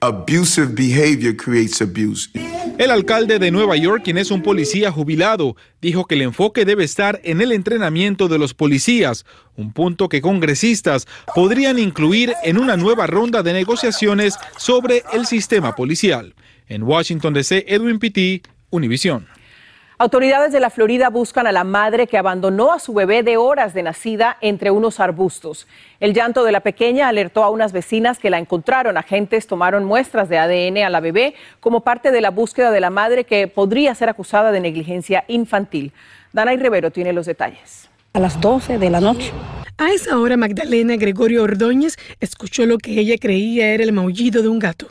Abusive 0.00 0.68
behavior 0.68 1.36
creates 1.36 1.82
abuse. 1.82 2.30
El 2.78 2.90
alcalde 2.90 3.38
de 3.38 3.50
Nueva 3.50 3.76
York, 3.76 4.02
quien 4.04 4.16
es 4.16 4.30
un 4.30 4.42
policía 4.42 4.90
jubilado, 4.90 5.56
dijo 5.82 6.06
que 6.06 6.14
el 6.14 6.22
enfoque 6.22 6.64
debe 6.64 6.84
estar 6.84 7.20
en 7.22 7.40
el 7.40 7.52
entrenamiento 7.52 8.28
de 8.28 8.38
los 8.38 8.54
policías, 8.54 9.26
un 9.56 9.72
punto 9.72 10.08
que 10.08 10.22
congresistas 10.22 11.06
podrían 11.34 11.78
incluir 11.78 12.32
en 12.44 12.58
una 12.58 12.76
nueva 12.76 13.06
ronda 13.06 13.42
de 13.42 13.52
negociaciones 13.52 14.38
sobre 14.56 15.02
el 15.12 15.26
sistema 15.26 15.74
policial. 15.74 16.34
En 16.66 16.84
Washington 16.84 17.34
DC, 17.34 17.66
Edwin 17.68 17.98
Pitti, 17.98 18.40
Univision. 18.70 19.26
Autoridades 20.02 20.50
de 20.50 20.58
la 20.58 20.70
Florida 20.70 21.10
buscan 21.10 21.46
a 21.46 21.52
la 21.52 21.62
madre 21.62 22.08
que 22.08 22.18
abandonó 22.18 22.72
a 22.72 22.80
su 22.80 22.92
bebé 22.92 23.22
de 23.22 23.36
horas 23.36 23.72
de 23.72 23.84
nacida 23.84 24.36
entre 24.40 24.72
unos 24.72 24.98
arbustos. 24.98 25.68
El 26.00 26.12
llanto 26.12 26.42
de 26.42 26.50
la 26.50 26.58
pequeña 26.58 27.06
alertó 27.06 27.44
a 27.44 27.50
unas 27.50 27.70
vecinas 27.70 28.18
que 28.18 28.28
la 28.28 28.40
encontraron. 28.40 28.96
Agentes 28.96 29.46
tomaron 29.46 29.84
muestras 29.84 30.28
de 30.28 30.38
ADN 30.38 30.78
a 30.78 30.90
la 30.90 30.98
bebé 30.98 31.36
como 31.60 31.82
parte 31.82 32.10
de 32.10 32.20
la 32.20 32.30
búsqueda 32.30 32.72
de 32.72 32.80
la 32.80 32.90
madre 32.90 33.22
que 33.22 33.46
podría 33.46 33.94
ser 33.94 34.08
acusada 34.08 34.50
de 34.50 34.58
negligencia 34.58 35.22
infantil. 35.28 35.92
Dana 36.32 36.52
y 36.52 36.56
Rivero 36.56 36.90
tiene 36.90 37.12
los 37.12 37.26
detalles. 37.26 37.88
A 38.14 38.18
las 38.18 38.40
12 38.40 38.78
de 38.78 38.90
la 38.90 39.00
noche. 39.00 39.30
A 39.78 39.92
esa 39.92 40.18
hora, 40.18 40.36
Magdalena 40.36 40.96
Gregorio 40.96 41.44
Ordóñez 41.44 41.96
escuchó 42.18 42.66
lo 42.66 42.78
que 42.78 42.98
ella 42.98 43.14
creía 43.20 43.68
era 43.68 43.84
el 43.84 43.92
maullido 43.92 44.42
de 44.42 44.48
un 44.48 44.58
gato. 44.58 44.88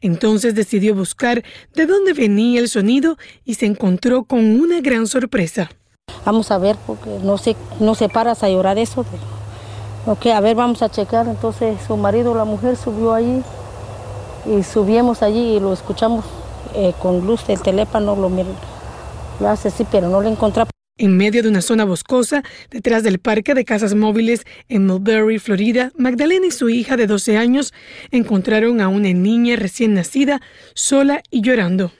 Entonces 0.00 0.54
decidió 0.54 0.94
buscar 0.94 1.42
de 1.74 1.86
dónde 1.86 2.12
venía 2.12 2.60
el 2.60 2.68
sonido 2.68 3.16
y 3.44 3.54
se 3.54 3.66
encontró 3.66 4.24
con 4.24 4.60
una 4.60 4.80
gran 4.80 5.06
sorpresa. 5.06 5.70
Vamos 6.24 6.50
a 6.50 6.58
ver, 6.58 6.76
porque 6.86 7.18
no 7.22 7.38
se, 7.38 7.56
no 7.80 7.94
se 7.94 8.08
paras 8.08 8.42
a 8.42 8.48
llorar 8.48 8.78
eso. 8.78 9.04
Ok, 10.06 10.26
a 10.26 10.40
ver, 10.40 10.56
vamos 10.56 10.82
a 10.82 10.90
checar. 10.90 11.28
Entonces 11.28 11.78
su 11.86 11.96
marido, 11.96 12.34
la 12.34 12.44
mujer, 12.44 12.76
subió 12.76 13.14
allí 13.14 13.42
y 14.46 14.62
subimos 14.62 15.22
allí 15.22 15.56
y 15.56 15.60
lo 15.60 15.72
escuchamos 15.72 16.24
eh, 16.74 16.94
con 17.00 17.26
luz 17.26 17.46
del 17.46 17.60
teléfono, 17.60 18.16
lo, 18.16 19.48
hace 19.48 19.68
así, 19.68 19.86
pero 19.90 20.08
no 20.08 20.20
lo 20.20 20.28
encontramos. 20.28 20.71
En 21.02 21.16
medio 21.16 21.42
de 21.42 21.48
una 21.48 21.62
zona 21.62 21.84
boscosa, 21.84 22.44
detrás 22.70 23.02
del 23.02 23.18
parque 23.18 23.54
de 23.54 23.64
casas 23.64 23.92
móviles 23.92 24.44
en 24.68 24.86
Mulberry, 24.86 25.40
Florida, 25.40 25.90
Magdalena 25.96 26.46
y 26.46 26.52
su 26.52 26.68
hija 26.68 26.96
de 26.96 27.08
12 27.08 27.36
años 27.36 27.74
encontraron 28.12 28.80
a 28.80 28.86
una 28.86 29.12
niña 29.12 29.56
recién 29.56 29.94
nacida 29.94 30.40
sola 30.74 31.20
y 31.28 31.42
llorando. 31.42 31.90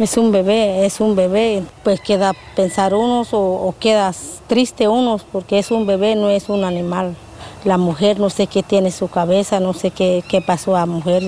Es 0.00 0.16
un 0.16 0.32
bebé, 0.32 0.84
es 0.84 0.98
un 0.98 1.14
bebé, 1.14 1.62
pues 1.84 2.00
queda 2.00 2.32
pensar 2.56 2.92
unos 2.92 3.28
o, 3.30 3.72
quedas 3.78 4.42
triste 4.48 4.88
unos 4.88 5.22
porque 5.22 5.60
es 5.60 5.70
un 5.70 5.86
bebé, 5.86 6.16
no 6.16 6.28
es 6.28 6.48
un 6.48 6.64
animal. 6.64 7.14
La 7.64 7.78
mujer 7.78 8.18
no 8.18 8.30
sé 8.30 8.48
qué 8.48 8.64
tiene 8.64 8.90
su 8.90 9.06
cabeza, 9.06 9.60
no 9.60 9.74
sé 9.74 9.92
qué, 9.92 10.24
qué 10.28 10.40
pasó 10.40 10.74
a 10.74 10.80
la 10.80 10.86
mujer. 10.86 11.22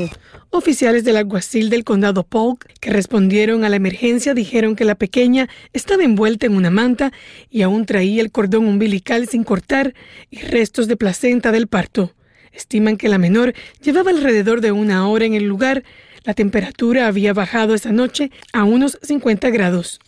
Oficiales 0.54 1.02
del 1.04 1.16
alguacil 1.16 1.70
del 1.70 1.82
condado 1.82 2.24
Polk 2.24 2.66
que 2.78 2.90
respondieron 2.90 3.64
a 3.64 3.70
la 3.70 3.76
emergencia 3.76 4.34
dijeron 4.34 4.76
que 4.76 4.84
la 4.84 4.96
pequeña 4.96 5.48
estaba 5.72 6.04
envuelta 6.04 6.44
en 6.44 6.54
una 6.54 6.70
manta 6.70 7.10
y 7.48 7.62
aún 7.62 7.86
traía 7.86 8.20
el 8.20 8.30
cordón 8.30 8.66
umbilical 8.66 9.26
sin 9.28 9.44
cortar 9.44 9.94
y 10.30 10.42
restos 10.42 10.88
de 10.88 10.98
placenta 10.98 11.52
del 11.52 11.68
parto. 11.68 12.12
Estiman 12.52 12.98
que 12.98 13.08
la 13.08 13.16
menor 13.16 13.54
llevaba 13.80 14.10
alrededor 14.10 14.60
de 14.60 14.72
una 14.72 15.08
hora 15.08 15.24
en 15.24 15.32
el 15.32 15.44
lugar. 15.44 15.84
La 16.22 16.34
temperatura 16.34 17.06
había 17.06 17.32
bajado 17.32 17.72
esa 17.72 17.90
noche 17.90 18.30
a 18.52 18.64
unos 18.64 18.98
50 19.00 19.48
grados. 19.48 20.00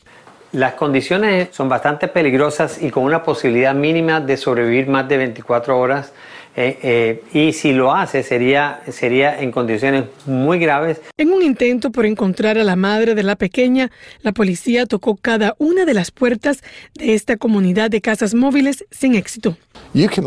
Las 0.52 0.74
condiciones 0.74 1.48
son 1.52 1.70
bastante 1.70 2.06
peligrosas 2.06 2.82
y 2.82 2.90
con 2.90 3.04
una 3.04 3.22
posibilidad 3.22 3.74
mínima 3.74 4.20
de 4.20 4.36
sobrevivir 4.36 4.88
más 4.88 5.08
de 5.08 5.16
24 5.16 5.78
horas. 5.78 6.12
Eh, 6.56 6.78
eh, 6.82 7.22
y 7.32 7.52
si 7.52 7.72
lo 7.72 7.92
hace 7.92 8.22
sería, 8.22 8.80
sería 8.88 9.40
en 9.40 9.50
condiciones 9.50 10.04
muy 10.26 10.58
graves. 10.58 11.00
En 11.16 11.32
un 11.32 11.42
intento 11.42 11.90
por 11.90 12.06
encontrar 12.06 12.58
a 12.58 12.64
la 12.64 12.76
madre 12.76 13.14
de 13.14 13.24
la 13.24 13.36
pequeña, 13.36 13.90
la 14.22 14.32
policía 14.32 14.86
tocó 14.86 15.16
cada 15.16 15.56
una 15.58 15.84
de 15.84 15.94
las 15.94 16.12
puertas 16.12 16.62
de 16.94 17.14
esta 17.14 17.36
comunidad 17.36 17.90
de 17.90 18.00
casas 18.00 18.34
móviles 18.34 18.84
sin 18.90 19.14
éxito. 19.14 19.56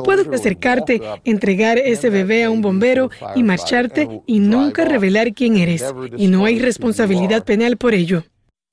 Puedes 0.03 0.27
acercarte, 0.27 1.01
entregar 1.23 1.77
ese 1.77 2.09
bebé 2.09 2.43
a 2.43 2.49
un 2.49 2.61
bombero 2.61 3.09
y 3.35 3.43
marcharte 3.43 4.21
y 4.25 4.39
nunca 4.39 4.85
revelar 4.85 5.33
quién 5.33 5.57
eres. 5.57 5.83
Y 6.17 6.27
no 6.27 6.45
hay 6.45 6.59
responsabilidad 6.59 7.45
penal 7.45 7.77
por 7.77 7.93
ello. 7.93 8.23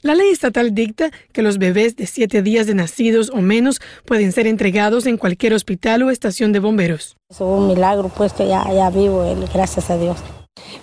La 0.05 0.15
ley 0.15 0.29
estatal 0.29 0.75
dicta 0.75 1.11
que 1.33 1.41
los 1.41 1.57
bebés 1.57 1.97
de 1.97 2.07
siete 2.07 2.43
días 2.43 2.67
de 2.67 2.75
nacidos 2.75 3.31
o 3.31 3.41
menos 3.41 3.81
pueden 4.05 4.33
ser 4.33 4.47
entregados 4.47 5.07
en 5.07 5.17
cualquier 5.17 5.55
hospital 5.55 6.03
o 6.03 6.11
estación 6.11 6.53
de 6.53 6.59
bomberos. 6.59 7.17
Es 7.31 7.41
un 7.41 7.69
milagro, 7.69 8.11
pues 8.11 8.35
que 8.35 8.47
ya, 8.47 8.71
ya 8.71 8.91
vivo, 8.91 9.25
él, 9.25 9.49
gracias 9.55 9.89
a 9.89 9.97
Dios. 9.97 10.19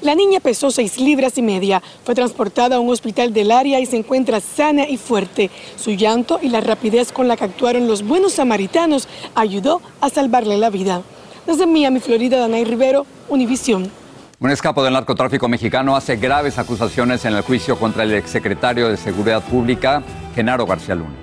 La 0.01 0.15
niña 0.15 0.39
pesó 0.39 0.71
seis 0.71 0.97
libras 0.97 1.37
y 1.37 1.43
media. 1.43 1.83
Fue 2.03 2.15
transportada 2.15 2.77
a 2.77 2.79
un 2.79 2.89
hospital 2.89 3.31
del 3.31 3.51
área 3.51 3.79
y 3.79 3.85
se 3.85 3.97
encuentra 3.97 4.39
sana 4.39 4.89
y 4.89 4.97
fuerte. 4.97 5.51
Su 5.75 5.91
llanto 5.91 6.39
y 6.41 6.49
la 6.49 6.61
rapidez 6.61 7.11
con 7.11 7.27
la 7.27 7.37
que 7.37 7.43
actuaron 7.43 7.87
los 7.87 8.01
buenos 8.01 8.33
samaritanos 8.33 9.07
ayudó 9.35 9.83
a 9.99 10.09
salvarle 10.09 10.57
la 10.57 10.71
vida. 10.71 11.03
Desde 11.45 11.67
Miami, 11.67 11.99
Florida, 11.99 12.39
Danay 12.39 12.63
Rivero, 12.63 13.05
Univisión. 13.29 14.00
Un 14.41 14.49
escapo 14.49 14.83
del 14.83 14.93
narcotráfico 14.93 15.47
mexicano 15.47 15.95
hace 15.95 16.15
graves 16.15 16.57
acusaciones 16.57 17.25
en 17.25 17.35
el 17.35 17.43
juicio 17.43 17.77
contra 17.77 18.01
el 18.01 18.11
exsecretario 18.15 18.89
de 18.89 18.97
Seguridad 18.97 19.43
Pública, 19.43 20.01
Genaro 20.33 20.65
García 20.65 20.95
Luna. 20.95 21.13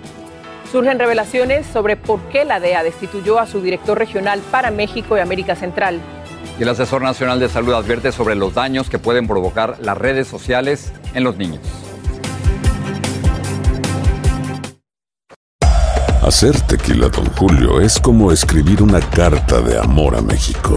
Surgen 0.71 1.01
revelaciones 1.01 1.67
sobre 1.67 1.97
por 1.97 2.21
qué 2.29 2.45
la 2.45 2.61
DEA 2.61 2.85
destituyó 2.85 3.41
a 3.41 3.49
su 3.49 3.61
director 3.61 3.99
regional 3.99 4.41
para 4.53 4.71
México 4.71 5.17
y 5.17 5.21
América 5.21 5.57
Central. 5.57 6.01
Y 6.61 6.63
el 6.63 6.69
asesor 6.69 7.03
nacional 7.03 7.41
de 7.41 7.49
salud 7.49 7.75
advierte 7.75 8.13
sobre 8.13 8.37
los 8.37 8.55
daños 8.55 8.89
que 8.89 9.01
pueden 9.01 9.27
provocar 9.27 9.79
las 9.81 9.99
redes 9.99 10.29
sociales 10.29 10.93
en 11.13 11.25
los 11.25 11.37
niños. 11.37 11.59
Hacer 16.23 16.61
tequila, 16.69 17.09
don 17.09 17.27
Julio, 17.33 17.81
es 17.81 17.99
como 17.99 18.31
escribir 18.31 18.81
una 18.81 19.01
carta 19.01 19.61
de 19.61 19.77
amor 19.77 20.15
a 20.15 20.21
México. 20.23 20.77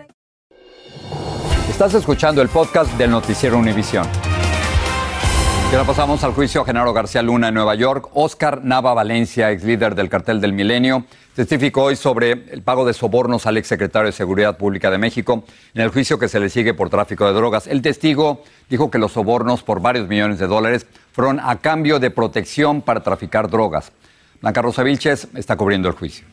Estás 1.69 1.93
escuchando 1.93 2.41
el 2.41 2.49
podcast 2.49 2.91
del 2.97 3.11
noticiero 3.11 3.57
Univisión. 3.57 4.05
Y 5.71 5.73
ahora 5.73 5.87
pasamos 5.87 6.23
al 6.23 6.33
juicio 6.33 6.61
a 6.61 6.65
Genaro 6.65 6.91
García 6.91 7.21
Luna 7.21 7.47
en 7.47 7.53
Nueva 7.53 7.75
York. 7.75 8.09
Oscar 8.13 8.63
Nava 8.63 8.93
Valencia, 8.93 9.51
ex 9.51 9.63
líder 9.63 9.95
del 9.95 10.09
cartel 10.09 10.41
del 10.41 10.51
Milenio, 10.51 11.05
testificó 11.33 11.83
hoy 11.83 11.95
sobre 11.95 12.31
el 12.31 12.61
pago 12.61 12.85
de 12.85 12.93
sobornos 12.93 13.45
al 13.45 13.57
exsecretario 13.57 14.07
de 14.07 14.11
Seguridad 14.11 14.57
Pública 14.57 14.91
de 14.91 14.97
México 14.97 15.45
en 15.73 15.81
el 15.81 15.89
juicio 15.89 16.19
que 16.19 16.27
se 16.27 16.39
le 16.39 16.49
sigue 16.49 16.73
por 16.73 16.89
tráfico 16.89 17.25
de 17.25 17.33
drogas. 17.33 17.67
El 17.67 17.81
testigo 17.81 18.43
dijo 18.69 18.91
que 18.91 18.97
los 18.97 19.13
sobornos 19.13 19.63
por 19.63 19.81
varios 19.81 20.09
millones 20.09 20.39
de 20.39 20.47
dólares 20.47 20.85
fueron 21.13 21.39
a 21.39 21.59
cambio 21.59 21.99
de 21.99 22.11
protección 22.11 22.81
para 22.81 23.01
traficar 23.01 23.49
drogas. 23.49 23.93
Blanca 24.41 24.61
Rosa 24.61 24.83
Vilches 24.83 25.29
está 25.35 25.55
cubriendo 25.55 25.87
el 25.87 25.95
juicio. 25.95 26.25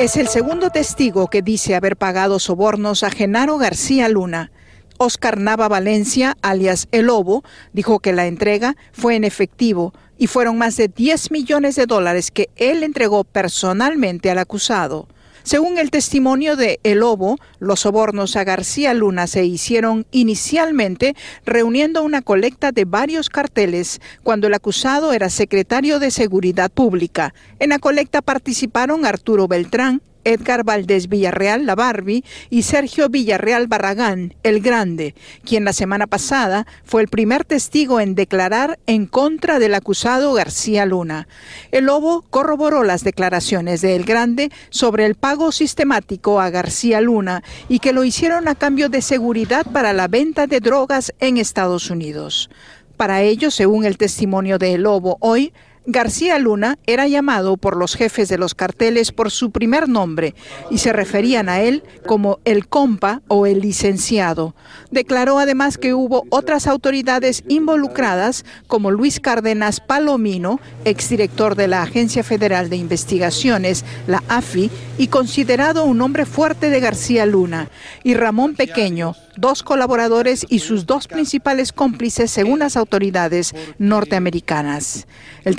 Es 0.00 0.16
el 0.16 0.28
segundo 0.28 0.70
testigo 0.70 1.28
que 1.28 1.42
dice 1.42 1.74
haber 1.74 1.94
pagado 1.94 2.38
sobornos 2.38 3.02
a 3.02 3.10
Genaro 3.10 3.58
García 3.58 4.08
Luna. 4.08 4.50
Oscar 4.96 5.38
Nava 5.38 5.68
Valencia, 5.68 6.38
alias 6.40 6.88
El 6.90 7.08
Lobo, 7.08 7.44
dijo 7.74 7.98
que 7.98 8.14
la 8.14 8.26
entrega 8.26 8.78
fue 8.92 9.16
en 9.16 9.24
efectivo 9.24 9.92
y 10.16 10.26
fueron 10.26 10.56
más 10.56 10.78
de 10.78 10.88
10 10.88 11.30
millones 11.32 11.76
de 11.76 11.84
dólares 11.84 12.30
que 12.30 12.48
él 12.56 12.82
entregó 12.82 13.24
personalmente 13.24 14.30
al 14.30 14.38
acusado. 14.38 15.06
Según 15.42 15.78
el 15.78 15.90
testimonio 15.90 16.56
de 16.56 16.80
El 16.82 17.00
Lobo, 17.00 17.38
los 17.58 17.80
sobornos 17.80 18.36
a 18.36 18.44
García 18.44 18.94
Luna 18.94 19.26
se 19.26 19.44
hicieron 19.44 20.06
inicialmente 20.10 21.14
reuniendo 21.46 22.02
una 22.02 22.22
colecta 22.22 22.72
de 22.72 22.84
varios 22.84 23.30
carteles 23.30 24.00
cuando 24.22 24.46
el 24.46 24.54
acusado 24.54 25.12
era 25.12 25.30
secretario 25.30 25.98
de 25.98 26.10
Seguridad 26.10 26.70
Pública. 26.70 27.34
En 27.58 27.70
la 27.70 27.78
colecta 27.78 28.22
participaron 28.22 29.06
Arturo 29.06 29.48
Beltrán, 29.48 30.02
Edgar 30.24 30.64
Valdés 30.64 31.08
Villarreal, 31.08 31.66
la 31.66 31.74
Barbie, 31.74 32.24
y 32.50 32.62
Sergio 32.62 33.08
Villarreal 33.08 33.66
Barragán, 33.66 34.34
el 34.42 34.60
Grande, 34.60 35.14
quien 35.44 35.64
la 35.64 35.72
semana 35.72 36.06
pasada 36.06 36.66
fue 36.84 37.02
el 37.02 37.08
primer 37.08 37.44
testigo 37.44 38.00
en 38.00 38.14
declarar 38.14 38.78
en 38.86 39.06
contra 39.06 39.58
del 39.58 39.74
acusado 39.74 40.32
García 40.32 40.86
Luna. 40.86 41.28
El 41.70 41.86
Lobo 41.86 42.22
corroboró 42.30 42.84
las 42.84 43.04
declaraciones 43.04 43.80
de 43.80 43.96
El 43.96 44.04
Grande 44.04 44.50
sobre 44.70 45.06
el 45.06 45.14
pago 45.14 45.52
sistemático 45.52 46.40
a 46.40 46.50
García 46.50 47.00
Luna 47.00 47.42
y 47.68 47.78
que 47.78 47.92
lo 47.92 48.04
hicieron 48.04 48.48
a 48.48 48.54
cambio 48.54 48.88
de 48.88 49.02
seguridad 49.02 49.66
para 49.72 49.92
la 49.92 50.08
venta 50.08 50.46
de 50.46 50.60
drogas 50.60 51.12
en 51.20 51.36
Estados 51.36 51.90
Unidos. 51.90 52.50
Para 52.96 53.22
ello, 53.22 53.50
según 53.50 53.86
el 53.86 53.96
testimonio 53.96 54.58
de 54.58 54.74
El 54.74 54.82
Lobo 54.82 55.16
hoy, 55.20 55.54
García 55.92 56.38
Luna 56.38 56.78
era 56.86 57.08
llamado 57.08 57.56
por 57.56 57.76
los 57.76 57.96
jefes 57.96 58.28
de 58.28 58.38
los 58.38 58.54
carteles 58.54 59.10
por 59.10 59.30
su 59.30 59.50
primer 59.50 59.88
nombre 59.88 60.34
y 60.70 60.78
se 60.78 60.92
referían 60.92 61.48
a 61.48 61.60
él 61.60 61.82
como 62.06 62.38
el 62.44 62.68
compa 62.68 63.22
o 63.26 63.46
el 63.46 63.60
licenciado. 63.60 64.54
Declaró 64.92 65.38
además 65.38 65.78
que 65.78 65.92
hubo 65.92 66.24
otras 66.30 66.68
autoridades 66.68 67.42
involucradas 67.48 68.44
como 68.68 68.90
Luis 68.90 69.18
Cárdenas 69.18 69.80
Palomino, 69.80 70.60
exdirector 70.84 71.56
de 71.56 71.68
la 71.68 71.82
Agencia 71.82 72.22
Federal 72.22 72.70
de 72.70 72.76
Investigaciones, 72.76 73.84
la 74.06 74.22
AFI, 74.28 74.70
y 74.96 75.08
considerado 75.08 75.84
un 75.84 76.00
hombre 76.02 76.24
fuerte 76.24 76.70
de 76.70 76.80
García 76.80 77.26
Luna, 77.26 77.68
y 78.04 78.14
Ramón 78.14 78.54
Pequeño, 78.54 79.16
dos 79.36 79.62
colaboradores 79.62 80.46
y 80.48 80.58
sus 80.58 80.86
dos 80.86 81.08
principales 81.08 81.72
cómplices 81.72 82.30
según 82.30 82.58
las 82.58 82.76
autoridades 82.76 83.54
norteamericanas. 83.78 85.06
El 85.44 85.56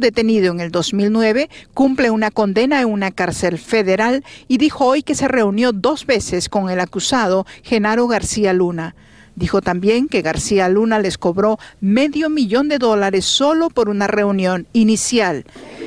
detenido 0.00 0.52
en 0.52 0.60
el 0.60 0.70
2009 0.70 1.48
cumple 1.72 2.10
una 2.10 2.30
condena 2.30 2.82
en 2.82 2.88
una 2.88 3.10
cárcel 3.10 3.58
federal 3.58 4.22
y 4.46 4.58
dijo 4.58 4.84
hoy 4.84 5.02
que 5.02 5.14
se 5.14 5.28
reunió 5.28 5.72
dos 5.72 6.04
veces 6.04 6.48
con 6.50 6.68
el 6.68 6.78
acusado 6.78 7.46
Genaro 7.62 8.06
García 8.06 8.52
Luna. 8.52 8.94
Dijo 9.34 9.62
también 9.62 10.08
que 10.08 10.20
García 10.20 10.68
Luna 10.68 10.98
les 10.98 11.16
cobró 11.16 11.58
medio 11.80 12.28
millón 12.28 12.68
de 12.68 12.76
dólares 12.76 13.24
solo 13.24 13.70
por 13.70 13.88
una 13.88 14.06
reunión 14.06 14.66
inicial. 14.74 15.46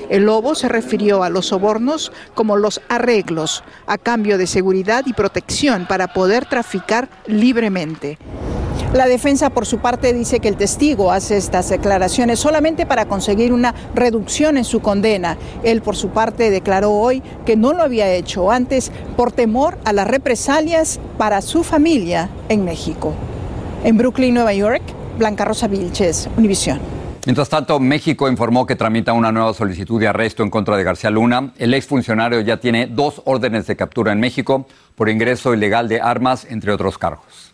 El 0.10 0.26
lobo 0.26 0.56
se 0.56 0.68
refirió 0.68 1.22
a 1.22 1.30
los 1.30 1.48
sobornos 1.48 2.12
como 2.34 2.58
los 2.58 2.82
arreglos 2.90 3.64
a 3.86 4.00
cambio 4.00 4.40
de 4.40 4.48
seguridad 4.48 5.04
y 5.06 5.14
protección 5.14 5.86
para 5.88 6.12
poder 6.12 6.46
traficar 6.46 7.08
libremente. 7.28 8.18
La 8.96 9.08
defensa, 9.08 9.50
por 9.50 9.66
su 9.66 9.80
parte, 9.80 10.14
dice 10.14 10.40
que 10.40 10.48
el 10.48 10.56
testigo 10.56 11.12
hace 11.12 11.36
estas 11.36 11.68
declaraciones 11.68 12.40
solamente 12.40 12.86
para 12.86 13.08
conseguir 13.08 13.52
una 13.52 13.76
reducción 13.94 14.56
en 14.56 14.64
su 14.64 14.80
condena. 14.80 15.36
Él, 15.64 15.82
por 15.82 15.98
su 15.98 16.12
parte, 16.12 16.50
declaró 16.50 16.92
hoy 16.92 17.22
que 17.46 17.58
no 17.58 17.74
lo 17.74 17.84
había 17.84 18.10
hecho 18.14 18.52
antes 18.52 18.94
por 19.18 19.34
temor 19.34 19.78
a 19.84 19.92
las 19.92 20.08
represalias 20.08 21.02
para 21.18 21.42
su 21.42 21.66
familia 21.66 22.30
en 22.48 22.64
México. 22.64 23.14
En 23.84 23.98
Brooklyn, 23.98 24.34
Nueva 24.34 24.54
York, 24.54 24.82
Blanca 25.18 25.44
Rosa 25.44 25.68
Vilches, 25.68 26.30
Univisión. 26.38 26.80
Mientras 27.26 27.50
tanto, 27.50 27.82
México 27.82 28.30
informó 28.30 28.66
que 28.66 28.78
tramita 28.78 29.12
una 29.12 29.34
nueva 29.34 29.54
solicitud 29.54 30.00
de 30.00 30.08
arresto 30.08 30.42
en 30.42 30.50
contra 30.50 30.78
de 30.78 30.86
García 30.86 31.10
Luna. 31.10 31.52
El 31.58 31.74
exfuncionario 31.74 32.40
ya 32.40 32.62
tiene 32.62 32.88
dos 32.88 33.22
órdenes 33.26 33.68
de 33.68 33.76
captura 33.76 34.14
en 34.14 34.22
México 34.22 34.68
por 34.96 35.10
ingreso 35.10 35.54
ilegal 35.54 35.90
de 35.90 36.00
armas, 36.00 36.48
entre 36.50 36.72
otros 36.72 36.98
cargos. 36.98 37.45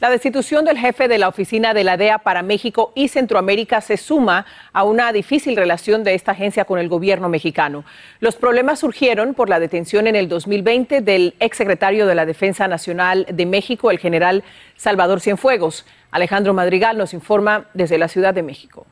La 0.00 0.10
destitución 0.10 0.64
del 0.64 0.78
jefe 0.78 1.08
de 1.08 1.18
la 1.18 1.26
oficina 1.26 1.74
de 1.74 1.82
la 1.82 1.96
DEA 1.96 2.18
para 2.18 2.42
México 2.42 2.92
y 2.94 3.08
Centroamérica 3.08 3.80
se 3.80 3.96
suma 3.96 4.46
a 4.72 4.84
una 4.84 5.12
difícil 5.12 5.56
relación 5.56 6.04
de 6.04 6.14
esta 6.14 6.30
agencia 6.30 6.64
con 6.64 6.78
el 6.78 6.88
gobierno 6.88 7.28
mexicano. 7.28 7.84
Los 8.20 8.36
problemas 8.36 8.78
surgieron 8.78 9.34
por 9.34 9.48
la 9.48 9.58
detención 9.58 10.06
en 10.06 10.14
el 10.14 10.28
2020 10.28 11.00
del 11.00 11.34
exsecretario 11.40 12.06
de 12.06 12.14
la 12.14 12.26
Defensa 12.26 12.68
Nacional 12.68 13.26
de 13.28 13.44
México, 13.44 13.90
el 13.90 13.98
general 13.98 14.44
Salvador 14.76 15.20
Cienfuegos. 15.20 15.84
Alejandro 16.12 16.54
Madrigal 16.54 16.96
nos 16.96 17.12
informa 17.12 17.66
desde 17.74 17.98
la 17.98 18.06
Ciudad 18.06 18.32
de 18.32 18.44
México. 18.44 18.86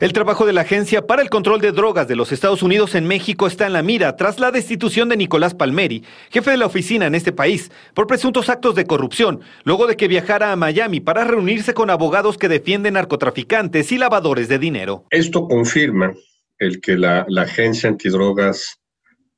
El 0.00 0.12
trabajo 0.12 0.46
de 0.46 0.52
la 0.52 0.62
Agencia 0.62 1.06
para 1.06 1.22
el 1.22 1.30
Control 1.30 1.60
de 1.60 1.72
Drogas 1.72 2.08
de 2.08 2.16
los 2.16 2.32
Estados 2.32 2.62
Unidos 2.62 2.94
en 2.94 3.06
México 3.06 3.46
está 3.46 3.66
en 3.66 3.72
la 3.72 3.82
mira 3.82 4.16
tras 4.16 4.40
la 4.40 4.50
destitución 4.50 5.08
de 5.08 5.16
Nicolás 5.16 5.54
Palmeri, 5.54 6.02
jefe 6.30 6.50
de 6.50 6.56
la 6.56 6.66
oficina 6.66 7.06
en 7.06 7.14
este 7.14 7.32
país, 7.32 7.70
por 7.94 8.06
presuntos 8.06 8.48
actos 8.48 8.74
de 8.74 8.86
corrupción, 8.86 9.40
luego 9.64 9.86
de 9.86 9.96
que 9.96 10.08
viajara 10.08 10.52
a 10.52 10.56
Miami 10.56 11.00
para 11.00 11.24
reunirse 11.24 11.74
con 11.74 11.90
abogados 11.90 12.38
que 12.38 12.48
defienden 12.48 12.94
narcotraficantes 12.94 13.92
y 13.92 13.98
lavadores 13.98 14.48
de 14.48 14.58
dinero. 14.58 15.04
Esto 15.10 15.46
confirma 15.46 16.14
el 16.58 16.80
que 16.80 16.96
la, 16.96 17.24
la 17.28 17.42
Agencia 17.42 17.88
Antidrogas 17.88 18.80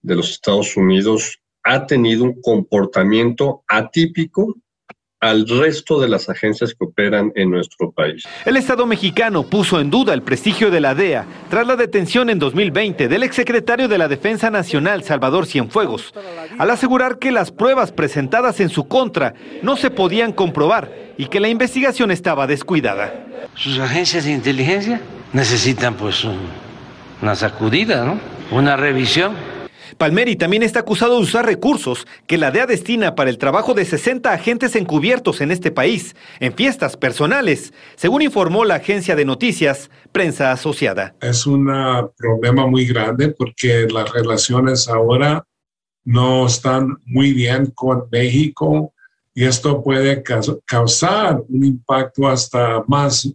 de 0.02 0.14
los 0.14 0.30
Estados 0.30 0.76
Unidos 0.76 1.38
ha 1.64 1.86
tenido 1.86 2.24
un 2.24 2.40
comportamiento 2.40 3.64
atípico 3.66 4.54
al 5.20 5.48
resto 5.48 6.00
de 6.00 6.08
las 6.08 6.28
agencias 6.28 6.74
que 6.74 6.84
operan 6.84 7.32
en 7.34 7.50
nuestro 7.50 7.90
país. 7.90 8.24
El 8.44 8.56
Estado 8.56 8.86
mexicano 8.86 9.44
puso 9.44 9.80
en 9.80 9.90
duda 9.90 10.12
el 10.12 10.22
prestigio 10.22 10.70
de 10.70 10.80
la 10.80 10.94
DEA 10.94 11.26
tras 11.48 11.66
la 11.66 11.76
detención 11.76 12.28
en 12.28 12.38
2020 12.38 13.08
del 13.08 13.22
exsecretario 13.22 13.88
de 13.88 13.98
la 13.98 14.08
Defensa 14.08 14.50
Nacional, 14.50 15.04
Salvador 15.04 15.46
Cienfuegos, 15.46 16.12
al 16.58 16.70
asegurar 16.70 17.18
que 17.18 17.32
las 17.32 17.50
pruebas 17.50 17.92
presentadas 17.92 18.60
en 18.60 18.68
su 18.68 18.88
contra 18.88 19.34
no 19.62 19.76
se 19.76 19.90
podían 19.90 20.32
comprobar 20.32 20.92
y 21.16 21.26
que 21.26 21.40
la 21.40 21.48
investigación 21.48 22.10
estaba 22.10 22.46
descuidada. 22.46 23.26
Sus 23.54 23.78
agencias 23.78 24.24
de 24.24 24.32
inteligencia 24.32 25.00
necesitan 25.32 25.94
pues 25.94 26.26
una 27.22 27.34
sacudida, 27.34 28.04
¿no? 28.04 28.20
Una 28.50 28.76
revisión 28.76 29.34
Palmeri 29.98 30.36
también 30.36 30.62
está 30.62 30.80
acusado 30.80 31.16
de 31.16 31.22
usar 31.22 31.46
recursos 31.46 32.06
que 32.26 32.38
la 32.38 32.50
DEA 32.50 32.66
destina 32.66 33.14
para 33.14 33.30
el 33.30 33.38
trabajo 33.38 33.74
de 33.74 33.84
60 33.84 34.32
agentes 34.32 34.76
encubiertos 34.76 35.40
en 35.40 35.50
este 35.50 35.70
país, 35.70 36.16
en 36.40 36.54
fiestas 36.54 36.96
personales, 36.96 37.72
según 37.96 38.22
informó 38.22 38.64
la 38.64 38.76
agencia 38.76 39.16
de 39.16 39.24
noticias 39.24 39.90
Prensa 40.12 40.52
Asociada. 40.52 41.14
Es 41.20 41.46
un 41.46 41.66
problema 42.16 42.66
muy 42.66 42.86
grande 42.86 43.28
porque 43.28 43.86
las 43.90 44.12
relaciones 44.12 44.88
ahora 44.88 45.44
no 46.04 46.46
están 46.46 46.96
muy 47.04 47.32
bien 47.32 47.66
con 47.74 48.04
México 48.10 48.92
y 49.34 49.44
esto 49.44 49.82
puede 49.82 50.22
causar 50.64 51.42
un 51.48 51.64
impacto 51.64 52.26
hasta 52.26 52.82
más 52.86 53.28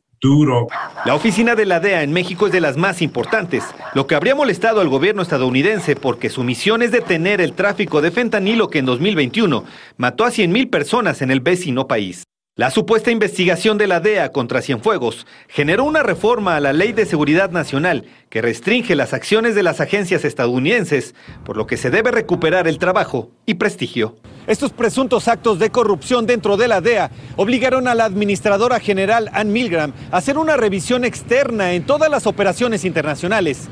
La 1.04 1.16
oficina 1.16 1.56
de 1.56 1.66
la 1.66 1.80
DEA 1.80 2.04
en 2.04 2.14
México 2.14 2.46
es 2.46 2.52
de 2.52 2.62
las 2.62 2.78
más 2.78 3.02
importantes, 3.02 3.64
lo 3.96 4.06
que 4.06 4.14
habría 4.14 4.36
molestado 4.36 4.80
al 4.80 4.88
gobierno 4.88 5.24
estadounidense 5.24 5.96
porque 5.96 6.30
su 6.30 6.44
misión 6.44 6.84
es 6.84 6.92
detener 6.92 7.42
el 7.42 7.54
tráfico 7.54 8.02
de 8.02 8.12
fentanilo 8.12 8.70
que 8.70 8.78
en 8.78 8.86
2021 8.86 9.64
mató 9.98 10.24
a 10.24 10.30
100.000 10.30 10.70
personas 10.70 11.24
en 11.24 11.32
el 11.32 11.40
vecino 11.40 11.88
país. 11.88 12.24
La 12.62 12.70
supuesta 12.70 13.10
investigación 13.10 13.80
de 13.80 13.88
la 13.88 14.00
DEA 14.00 14.32
contra 14.32 14.62
Cienfuegos 14.62 15.26
generó 15.48 15.84
una 15.84 16.04
reforma 16.04 16.56
a 16.56 16.60
la 16.60 16.74
Ley 16.74 16.92
de 16.92 17.08
Seguridad 17.08 17.50
Nacional 17.50 18.06
que 18.30 18.40
restringe 18.40 18.94
las 18.96 19.14
acciones 19.14 19.56
de 19.56 19.64
las 19.64 19.82
agencias 19.82 20.24
estadounidenses, 20.26 21.16
por 21.44 21.58
lo 21.58 21.66
que 21.66 21.76
se 21.76 21.90
debe 21.90 22.12
recuperar 22.12 22.68
el 22.68 22.78
trabajo 22.78 23.32
y 23.48 23.56
prestigio. 23.56 24.16
Estos 24.46 24.74
presuntos 24.74 25.28
actos 25.28 25.58
de 25.58 25.72
corrupción 25.72 26.28
dentro 26.28 26.56
de 26.56 26.68
la 26.68 26.82
DEA 26.82 27.10
obligaron 27.36 27.88
a 27.88 27.96
la 27.96 28.06
administradora 28.06 28.80
general 28.80 29.32
Ann 29.34 29.52
Milgram 29.52 29.94
a 30.12 30.18
hacer 30.18 30.38
una 30.38 30.56
revisión 30.56 31.04
externa 31.04 31.74
en 31.74 31.88
todas 31.88 32.12
las 32.12 32.28
operaciones 32.28 32.86
internacionales, 32.86 33.70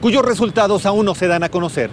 cuyos 0.00 0.24
resultados 0.24 0.86
aún 0.86 1.04
no 1.04 1.14
se 1.14 1.26
dan 1.26 1.42
a 1.42 1.50
conocer. 1.50 1.90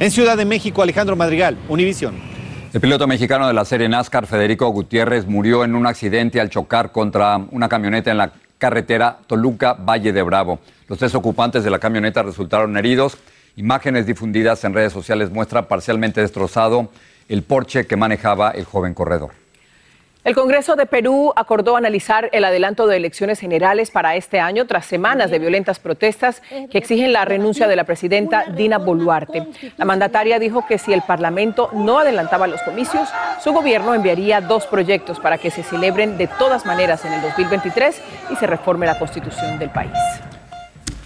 En 0.00 0.10
Ciudad 0.10 0.36
de 0.36 0.44
México, 0.44 0.82
Alejandro 0.82 1.14
Madrigal, 1.14 1.56
Univisión. 1.68 2.33
El 2.74 2.80
piloto 2.80 3.06
mexicano 3.06 3.46
de 3.46 3.52
la 3.52 3.64
serie 3.64 3.88
NASCAR, 3.88 4.26
Federico 4.26 4.68
Gutiérrez, 4.70 5.26
murió 5.26 5.62
en 5.62 5.76
un 5.76 5.86
accidente 5.86 6.40
al 6.40 6.50
chocar 6.50 6.90
contra 6.90 7.36
una 7.52 7.68
camioneta 7.68 8.10
en 8.10 8.16
la 8.16 8.32
carretera 8.58 9.18
Toluca-Valle 9.28 10.12
de 10.12 10.22
Bravo. 10.22 10.58
Los 10.88 10.98
tres 10.98 11.14
ocupantes 11.14 11.62
de 11.62 11.70
la 11.70 11.78
camioneta 11.78 12.24
resultaron 12.24 12.76
heridos. 12.76 13.16
Imágenes 13.54 14.06
difundidas 14.06 14.64
en 14.64 14.74
redes 14.74 14.92
sociales 14.92 15.30
muestran 15.30 15.66
parcialmente 15.66 16.20
destrozado 16.20 16.88
el 17.28 17.44
Porsche 17.44 17.86
que 17.86 17.94
manejaba 17.94 18.50
el 18.50 18.64
joven 18.64 18.92
corredor. 18.92 19.43
El 20.24 20.34
Congreso 20.34 20.74
de 20.74 20.86
Perú 20.86 21.34
acordó 21.36 21.76
analizar 21.76 22.30
el 22.32 22.46
adelanto 22.46 22.86
de 22.86 22.96
elecciones 22.96 23.38
generales 23.38 23.90
para 23.90 24.16
este 24.16 24.40
año 24.40 24.66
tras 24.66 24.86
semanas 24.86 25.30
de 25.30 25.38
violentas 25.38 25.78
protestas 25.78 26.40
que 26.70 26.78
exigen 26.78 27.12
la 27.12 27.26
renuncia 27.26 27.68
de 27.68 27.76
la 27.76 27.84
presidenta 27.84 28.46
Dina 28.56 28.78
Boluarte. 28.78 29.46
La 29.76 29.84
mandataria 29.84 30.38
dijo 30.38 30.64
que 30.66 30.78
si 30.78 30.94
el 30.94 31.02
Parlamento 31.02 31.68
no 31.74 31.98
adelantaba 31.98 32.46
los 32.46 32.62
comicios, 32.62 33.10
su 33.42 33.52
gobierno 33.52 33.94
enviaría 33.94 34.40
dos 34.40 34.64
proyectos 34.66 35.20
para 35.20 35.36
que 35.36 35.50
se 35.50 35.62
celebren 35.62 36.16
de 36.16 36.26
todas 36.26 36.64
maneras 36.64 37.04
en 37.04 37.12
el 37.12 37.20
2023 37.20 38.00
y 38.30 38.36
se 38.36 38.46
reforme 38.46 38.86
la 38.86 38.98
constitución 38.98 39.58
del 39.58 39.68
país. 39.68 39.92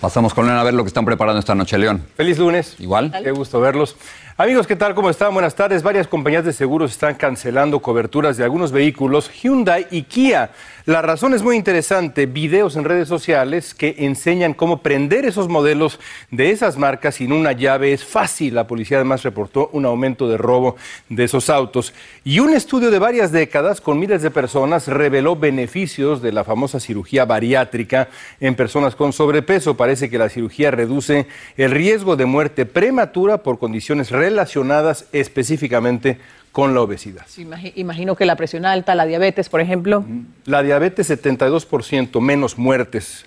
Pasamos 0.01 0.33
con 0.33 0.47
León 0.47 0.59
a 0.59 0.63
ver 0.63 0.75
lo 0.75 0.85
que 0.85 0.89
están 0.89 1.05
preparando 1.05 1.41
esta 1.41 1.57
noche, 1.57 1.77
León. 1.77 2.05
Feliz 2.15 2.39
lunes. 2.39 2.77
Igual. 2.79 3.13
Qué 3.21 3.33
gusto 3.33 3.61
verlos. 3.61 3.97
Amigos, 4.41 4.69
¿qué 4.69 4.77
tal? 4.77 4.95
¿Cómo 4.95 5.11
están? 5.11 5.35
Buenas 5.35 5.57
tardes. 5.57 5.83
Varias 5.83 6.07
compañías 6.07 6.45
de 6.45 6.53
seguros 6.53 6.93
están 6.93 7.17
cancelando 7.17 7.81
coberturas 7.81 8.37
de 8.37 8.45
algunos 8.45 8.71
vehículos, 8.71 9.29
Hyundai 9.33 9.89
y 9.91 10.03
Kia. 10.03 10.53
La 10.89 11.03
razón 11.03 11.35
es 11.35 11.43
muy 11.43 11.55
interesante, 11.55 12.25
videos 12.25 12.75
en 12.75 12.85
redes 12.85 13.09
sociales 13.09 13.75
que 13.75 13.97
enseñan 13.99 14.55
cómo 14.55 14.81
prender 14.81 15.27
esos 15.27 15.47
modelos 15.47 16.01
de 16.31 16.51
esas 16.51 16.79
marcas 16.79 17.17
sin 17.17 17.31
una 17.31 17.53
llave 17.53 17.93
es 17.93 18.07
fácil. 18.07 18.55
La 18.55 18.67
policía 18.67 18.97
además 18.97 19.23
reportó 19.23 19.69
un 19.75 19.85
aumento 19.85 20.31
de 20.31 20.39
robo 20.39 20.77
de 21.11 21.25
esos 21.25 21.51
autos. 21.51 21.93
Y 22.25 22.41
un 22.41 22.55
estudio 22.55 22.91
de 22.91 22.99
varias 22.99 23.33
décadas 23.33 23.83
con 23.83 24.01
miles 24.01 24.23
de 24.23 24.31
personas 24.31 24.89
reveló 24.89 25.37
beneficios 25.37 26.23
de 26.23 26.33
la 26.33 26.43
famosa 26.43 26.81
cirugía 26.81 27.27
bariátrica 27.27 28.09
en 28.41 28.55
personas 28.55 28.97
con 28.97 29.13
sobrepeso. 29.13 29.77
Parece 29.77 30.09
que 30.09 30.17
la 30.17 30.31
cirugía 30.31 30.71
reduce 30.71 31.27
el 31.59 31.71
riesgo 31.71 32.17
de 32.17 32.25
muerte 32.25 32.65
prematura 32.65 33.43
por 33.43 33.59
condiciones 33.59 34.11
relacionadas 34.11 35.05
específicamente 35.13 36.19
con 36.53 36.75
la 36.75 36.81
obesidad. 36.81 37.27
imagino 37.75 38.17
que 38.17 38.25
la 38.27 38.37
presión 38.37 38.65
alta, 38.67 38.95
la 38.95 39.07
diabetes, 39.07 39.49
por 39.49 39.61
ejemplo. 39.61 40.05
La 40.45 40.63
diabetes, 40.63 41.11
72% 41.11 42.21
menos 42.21 42.59
muertes 42.59 43.27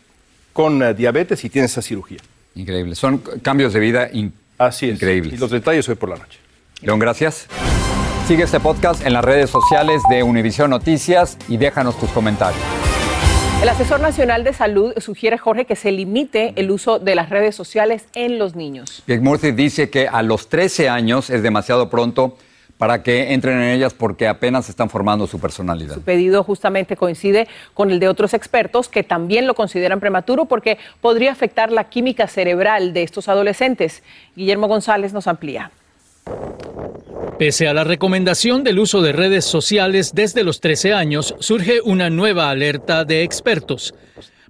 con 0.54 0.84
eh, 0.84 0.94
diabetes 0.94 1.44
y 1.46 1.50
tienes 1.50 1.72
esa 1.72 1.82
cirugía. 1.82 2.20
Increíble. 2.56 2.96
Son 2.96 3.20
cambios 3.42 3.74
de 3.74 3.80
vida 3.80 4.10
Así 4.58 4.88
es. 4.90 4.96
increíbles. 4.96 5.34
Y 5.34 5.38
los 5.38 5.52
detalles 5.52 5.88
hoy 5.88 5.96
por 5.96 6.10
la 6.10 6.18
noche. 6.18 6.40
León, 6.82 7.00
gracias. 7.00 7.48
Sigue 8.28 8.44
este 8.44 8.60
podcast 8.60 9.06
en 9.06 9.14
las 9.14 9.24
redes 9.24 9.50
sociales 9.50 10.02
de 10.10 10.24
Univision 10.24 10.70
Noticias 10.70 11.38
y 11.48 11.58
déjanos 11.58 12.00
tus 12.00 12.10
comentarios. 12.12 12.62
El 13.62 13.70
asesor 13.70 14.00
nacional 14.00 14.44
de 14.44 14.54
salud 14.54 14.94
sugiere, 14.98 15.38
Jorge, 15.38 15.66
que 15.66 15.76
se 15.76 15.92
limite 15.92 16.54
el 16.56 16.72
uso 16.72 16.98
de 16.98 17.14
las 17.14 17.30
redes 17.30 17.56
sociales 17.56 18.06
en 18.16 18.40
los 18.40 18.56
niños. 18.56 19.04
Murphy 19.08 19.52
dice 19.52 19.90
que 19.90 20.08
a 20.08 20.24
los 20.24 20.50
13 20.50 20.90
años 20.90 21.30
es 21.30 21.44
demasiado 21.44 21.90
pronto 21.90 22.38
para 22.82 23.04
que 23.04 23.32
entren 23.32 23.62
en 23.62 23.70
ellas 23.70 23.94
porque 23.94 24.28
apenas 24.28 24.68
están 24.68 24.90
formando 24.90 25.28
su 25.28 25.40
personalidad. 25.40 25.94
Su 25.94 26.02
pedido 26.02 26.44
justamente 26.44 26.98
coincide 26.98 27.48
con 27.76 27.92
el 27.92 28.00
de 28.00 28.08
otros 28.08 28.34
expertos 28.34 28.90
que 28.90 29.04
también 29.04 29.46
lo 29.46 29.54
consideran 29.54 30.00
prematuro 30.00 30.46
porque 30.46 30.80
podría 31.00 31.32
afectar 31.32 31.72
la 31.72 31.90
química 31.90 32.26
cerebral 32.26 32.92
de 32.92 33.04
estos 33.04 33.30
adolescentes. 33.30 34.02
Guillermo 34.36 34.68
González 34.68 35.14
nos 35.14 35.28
amplía. 35.28 35.70
Pese 37.38 37.68
a 37.68 37.76
la 37.76 37.84
recomendación 37.84 38.64
del 38.64 38.80
uso 38.80 39.04
de 39.04 39.12
redes 39.12 39.46
sociales 39.46 40.16
desde 40.16 40.44
los 40.44 40.60
13 40.60 40.96
años, 40.96 41.36
surge 41.38 41.82
una 41.82 42.10
nueva 42.10 42.50
alerta 42.50 43.06
de 43.06 43.22
expertos. 43.22 43.94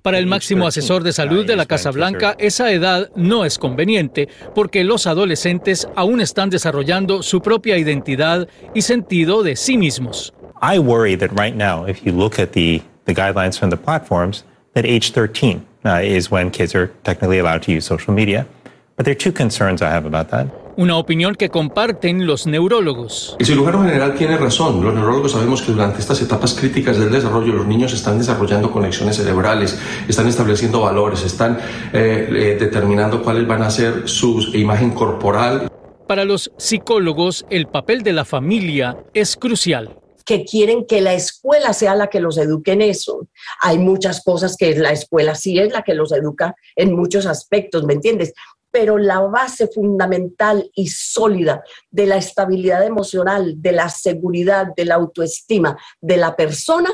Para 0.01 0.17
el 0.17 0.25
máximo 0.25 0.65
asesor 0.65 1.03
de 1.03 1.13
salud 1.13 1.45
de 1.45 1.55
la 1.55 1.67
Casa 1.67 1.91
Blanca, 1.91 2.35
esa 2.39 2.71
edad 2.71 3.11
no 3.15 3.45
es 3.45 3.59
conveniente 3.59 4.29
porque 4.55 4.83
los 4.83 5.05
adolescentes 5.05 5.87
aún 5.95 6.21
están 6.21 6.49
desarrollando 6.49 7.21
su 7.21 7.39
propia 7.41 7.77
identidad 7.77 8.47
y 8.73 8.81
sentido 8.81 9.43
de 9.43 9.55
sí 9.55 9.77
mismos. 9.77 10.33
I 10.59 10.79
worry 10.79 11.15
that 11.17 11.29
right 11.39 11.55
now, 11.55 11.85
if 11.87 12.03
you 12.03 12.11
look 12.11 12.39
at 12.39 12.53
the, 12.53 12.81
the 13.05 13.13
guidelines 13.13 13.59
from 13.59 13.69
the 13.69 13.77
platforms, 13.77 14.43
that 14.73 14.85
age 14.85 15.11
13 15.11 15.63
uh, 15.85 16.01
is 16.03 16.31
when 16.31 16.49
kids 16.49 16.73
are 16.73 16.87
technically 17.03 17.37
allowed 17.37 17.61
to 17.63 17.71
use 17.71 17.85
social 17.85 18.13
media. 18.13 18.47
But 18.95 19.05
there 19.05 19.11
are 19.11 19.19
two 19.19 19.31
concerns 19.31 19.83
I 19.83 19.89
have 19.89 20.05
about 20.05 20.29
that. 20.31 20.47
Una 20.77 20.95
opinión 20.95 21.35
que 21.35 21.49
comparten 21.49 22.25
los 22.25 22.47
neurólogos. 22.47 23.35
El 23.39 23.45
cirujano 23.45 23.83
general 23.83 24.15
tiene 24.15 24.37
razón. 24.37 24.81
Los 24.83 24.93
neurólogos 24.93 25.33
sabemos 25.33 25.61
que 25.61 25.73
durante 25.73 25.99
estas 25.99 26.21
etapas 26.21 26.53
críticas 26.53 26.97
del 26.97 27.11
desarrollo 27.11 27.53
los 27.53 27.67
niños 27.67 27.93
están 27.93 28.17
desarrollando 28.17 28.71
conexiones 28.71 29.17
cerebrales, 29.17 29.77
están 30.07 30.27
estableciendo 30.27 30.81
valores, 30.81 31.23
están 31.23 31.57
eh, 31.93 32.29
eh, 32.29 32.57
determinando 32.59 33.21
cuáles 33.21 33.45
van 33.45 33.63
a 33.63 33.69
ser 33.69 34.07
su 34.07 34.39
imagen 34.53 34.91
corporal. 34.91 35.67
Para 36.07 36.23
los 36.23 36.51
psicólogos, 36.57 37.45
el 37.49 37.67
papel 37.67 38.01
de 38.01 38.13
la 38.13 38.25
familia 38.25 38.97
es 39.13 39.35
crucial 39.35 39.97
que 40.23 40.45
quieren 40.45 40.85
que 40.85 41.01
la 41.01 41.13
escuela 41.13 41.73
sea 41.73 41.95
la 41.95 42.07
que 42.07 42.21
los 42.21 42.37
eduque 42.37 42.73
en 42.73 42.81
eso. 42.81 43.27
Hay 43.59 43.77
muchas 43.79 44.23
cosas 44.23 44.55
que 44.55 44.73
la 44.75 44.91
escuela 44.91 45.35
sí 45.35 45.59
es 45.59 45.73
la 45.73 45.81
que 45.81 45.95
los 45.95 46.11
educa 46.11 46.55
en 46.75 46.95
muchos 46.95 47.25
aspectos, 47.25 47.83
¿me 47.83 47.93
entiendes? 47.93 48.33
Pero 48.71 48.97
la 48.97 49.19
base 49.19 49.67
fundamental 49.67 50.69
y 50.73 50.87
sólida 50.87 51.63
de 51.89 52.07
la 52.07 52.17
estabilidad 52.17 52.85
emocional, 52.85 53.61
de 53.61 53.71
la 53.73 53.89
seguridad, 53.89 54.67
de 54.75 54.85
la 54.85 54.95
autoestima 54.95 55.77
de 55.99 56.17
la 56.17 56.35
persona 56.35 56.89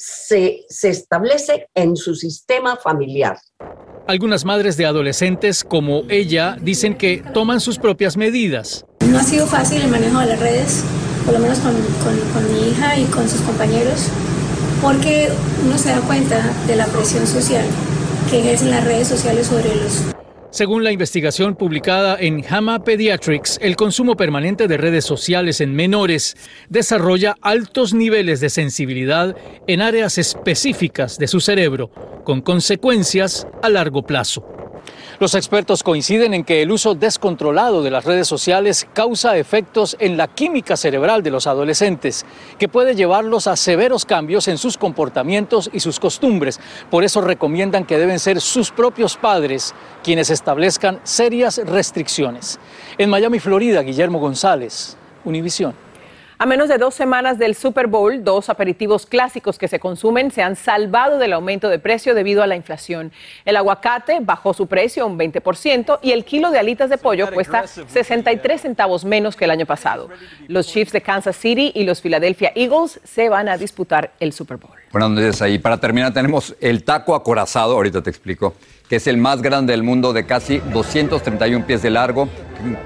se, 0.00 0.64
establece 0.82 1.68
en 1.74 1.94
su 1.94 2.14
sistema 2.14 2.76
familiar. 2.76 3.38
Algunas 4.06 4.44
madres 4.44 4.76
de 4.76 4.86
adolescentes 4.86 5.62
como 5.62 6.04
ella 6.08 6.56
dicen 6.60 6.96
que 6.96 7.22
toman 7.34 7.60
sus 7.60 7.78
propias 7.78 8.16
medidas. 8.16 8.86
No 9.06 9.18
ha 9.18 9.22
sido 9.22 9.46
fácil 9.46 9.82
el 9.82 9.88
manejo 9.88 10.20
de 10.20 10.26
las 10.26 10.40
redes, 10.40 10.84
por 11.24 11.34
lo 11.34 11.40
menos 11.40 11.58
con, 11.58 11.72
con 11.72 12.52
mi 12.52 12.70
hija 12.70 12.98
y 12.98 13.04
con 13.04 13.28
sus 13.28 13.42
compañeros, 13.42 14.08
porque 14.80 15.28
uno 15.66 15.76
se 15.76 15.90
da 15.90 16.00
cuenta 16.00 16.50
de 16.66 16.76
la 16.76 16.86
presión 16.86 17.26
social 17.26 17.66
que 18.30 18.40
ejercen 18.40 18.70
las 18.70 18.84
redes 18.84 19.06
sociales 19.06 19.48
sobre 19.48 19.74
los 19.76 20.02
según 20.50 20.82
la 20.82 20.90
investigación 20.90 21.54
publicada 21.54 22.16
en 22.18 22.42
JAMA 22.42 22.82
Pediatrics, 22.82 23.58
el 23.62 23.76
consumo 23.76 24.16
permanente 24.16 24.66
de 24.66 24.76
redes 24.76 25.04
sociales 25.04 25.60
en 25.60 25.74
menores 25.74 26.36
desarrolla 26.68 27.36
altos 27.40 27.94
niveles 27.94 28.40
de 28.40 28.50
sensibilidad 28.50 29.36
en 29.68 29.80
áreas 29.80 30.18
específicas 30.18 31.18
de 31.18 31.28
su 31.28 31.40
cerebro, 31.40 31.90
con 32.24 32.40
consecuencias 32.40 33.46
a 33.62 33.68
largo 33.68 34.02
plazo. 34.02 34.59
Los 35.20 35.34
expertos 35.34 35.82
coinciden 35.82 36.32
en 36.32 36.44
que 36.44 36.62
el 36.62 36.72
uso 36.72 36.94
descontrolado 36.94 37.82
de 37.82 37.90
las 37.90 38.06
redes 38.06 38.26
sociales 38.26 38.88
causa 38.94 39.36
efectos 39.36 39.94
en 40.00 40.16
la 40.16 40.28
química 40.28 40.78
cerebral 40.78 41.22
de 41.22 41.30
los 41.30 41.46
adolescentes, 41.46 42.24
que 42.58 42.70
puede 42.70 42.94
llevarlos 42.94 43.46
a 43.46 43.56
severos 43.56 44.06
cambios 44.06 44.48
en 44.48 44.56
sus 44.56 44.78
comportamientos 44.78 45.68
y 45.74 45.80
sus 45.80 46.00
costumbres. 46.00 46.58
Por 46.90 47.04
eso 47.04 47.20
recomiendan 47.20 47.84
que 47.84 47.98
deben 47.98 48.18
ser 48.18 48.40
sus 48.40 48.70
propios 48.70 49.18
padres 49.18 49.74
quienes 50.02 50.30
establezcan 50.30 51.00
serias 51.02 51.60
restricciones. 51.66 52.58
En 52.96 53.10
Miami, 53.10 53.40
Florida, 53.40 53.82
Guillermo 53.82 54.20
González, 54.20 54.96
Univisión. 55.26 55.89
A 56.42 56.46
menos 56.46 56.70
de 56.70 56.78
dos 56.78 56.94
semanas 56.94 57.38
del 57.38 57.54
Super 57.54 57.86
Bowl, 57.86 58.24
dos 58.24 58.48
aperitivos 58.48 59.04
clásicos 59.04 59.58
que 59.58 59.68
se 59.68 59.78
consumen 59.78 60.30
se 60.30 60.42
han 60.42 60.56
salvado 60.56 61.18
del 61.18 61.34
aumento 61.34 61.68
de 61.68 61.78
precio 61.78 62.14
debido 62.14 62.42
a 62.42 62.46
la 62.46 62.56
inflación. 62.56 63.12
El 63.44 63.58
aguacate 63.58 64.20
bajó 64.22 64.54
su 64.54 64.66
precio 64.66 65.06
un 65.06 65.18
20% 65.18 65.98
y 66.00 66.12
el 66.12 66.24
kilo 66.24 66.50
de 66.50 66.58
alitas 66.58 66.88
de 66.88 66.96
pollo 66.96 67.30
cuesta 67.30 67.66
63 67.66 68.58
centavos 68.58 69.04
menos 69.04 69.36
que 69.36 69.44
el 69.44 69.50
año 69.50 69.66
pasado. 69.66 70.08
Los 70.48 70.68
Chiefs 70.68 70.92
de 70.92 71.02
Kansas 71.02 71.36
City 71.36 71.72
y 71.74 71.84
los 71.84 72.00
Philadelphia 72.00 72.52
Eagles 72.54 73.00
se 73.04 73.28
van 73.28 73.50
a 73.50 73.58
disputar 73.58 74.12
el 74.18 74.32
Super 74.32 74.56
Bowl. 74.56 74.78
Buenas 74.92 75.10
noches 75.10 75.42
ahí. 75.42 75.58
Para 75.58 75.76
terminar 75.76 76.14
tenemos 76.14 76.56
el 76.58 76.84
taco 76.84 77.14
acorazado, 77.14 77.74
ahorita 77.74 78.00
te 78.00 78.08
explico, 78.08 78.54
que 78.90 78.96
es 78.96 79.06
el 79.06 79.18
más 79.18 79.40
grande 79.40 79.72
del 79.72 79.84
mundo 79.84 80.12
de 80.12 80.26
casi 80.26 80.58
231 80.58 81.64
pies 81.64 81.80
de 81.80 81.90
largo, 81.90 82.28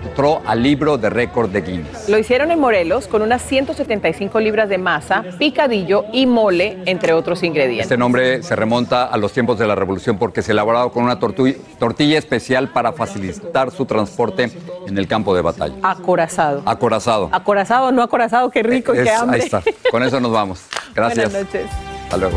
entró 0.04 0.42
al 0.44 0.62
libro 0.62 0.98
de 0.98 1.08
récord 1.08 1.48
de 1.48 1.62
Guinness. 1.62 2.10
Lo 2.10 2.18
hicieron 2.18 2.50
en 2.50 2.60
Morelos 2.60 3.08
con 3.08 3.22
unas 3.22 3.40
175 3.40 4.38
libras 4.38 4.68
de 4.68 4.76
masa, 4.76 5.24
picadillo 5.38 6.04
y 6.12 6.26
mole, 6.26 6.76
entre 6.84 7.14
otros 7.14 7.42
ingredientes. 7.42 7.86
Este 7.86 7.96
nombre 7.96 8.42
se 8.42 8.54
remonta 8.54 9.06
a 9.06 9.16
los 9.16 9.32
tiempos 9.32 9.58
de 9.58 9.66
la 9.66 9.74
Revolución 9.74 10.18
porque 10.18 10.42
se 10.42 10.52
elaboraba 10.52 10.90
con 10.92 11.04
una 11.04 11.18
tortilla 11.18 12.18
especial 12.18 12.68
para 12.68 12.92
facilitar 12.92 13.70
su 13.70 13.86
transporte 13.86 14.50
en 14.86 14.98
el 14.98 15.08
campo 15.08 15.34
de 15.34 15.40
batalla. 15.40 15.74
Acorazado. 15.82 16.62
Acorazado. 16.66 17.30
Acorazado, 17.32 17.92
no 17.92 18.02
acorazado, 18.02 18.50
qué 18.50 18.62
rico 18.62 18.92
Es- 18.92 19.04
qué 19.04 19.10
hambre. 19.10 19.40
ahí 19.40 19.46
está. 19.46 19.62
Con 19.90 20.02
eso 20.02 20.20
nos 20.20 20.32
vamos. 20.32 20.60
Gracias. 20.94 21.32
Buenas 21.32 21.46
noches. 21.54 21.70
Hasta 22.04 22.16
luego. 22.18 22.36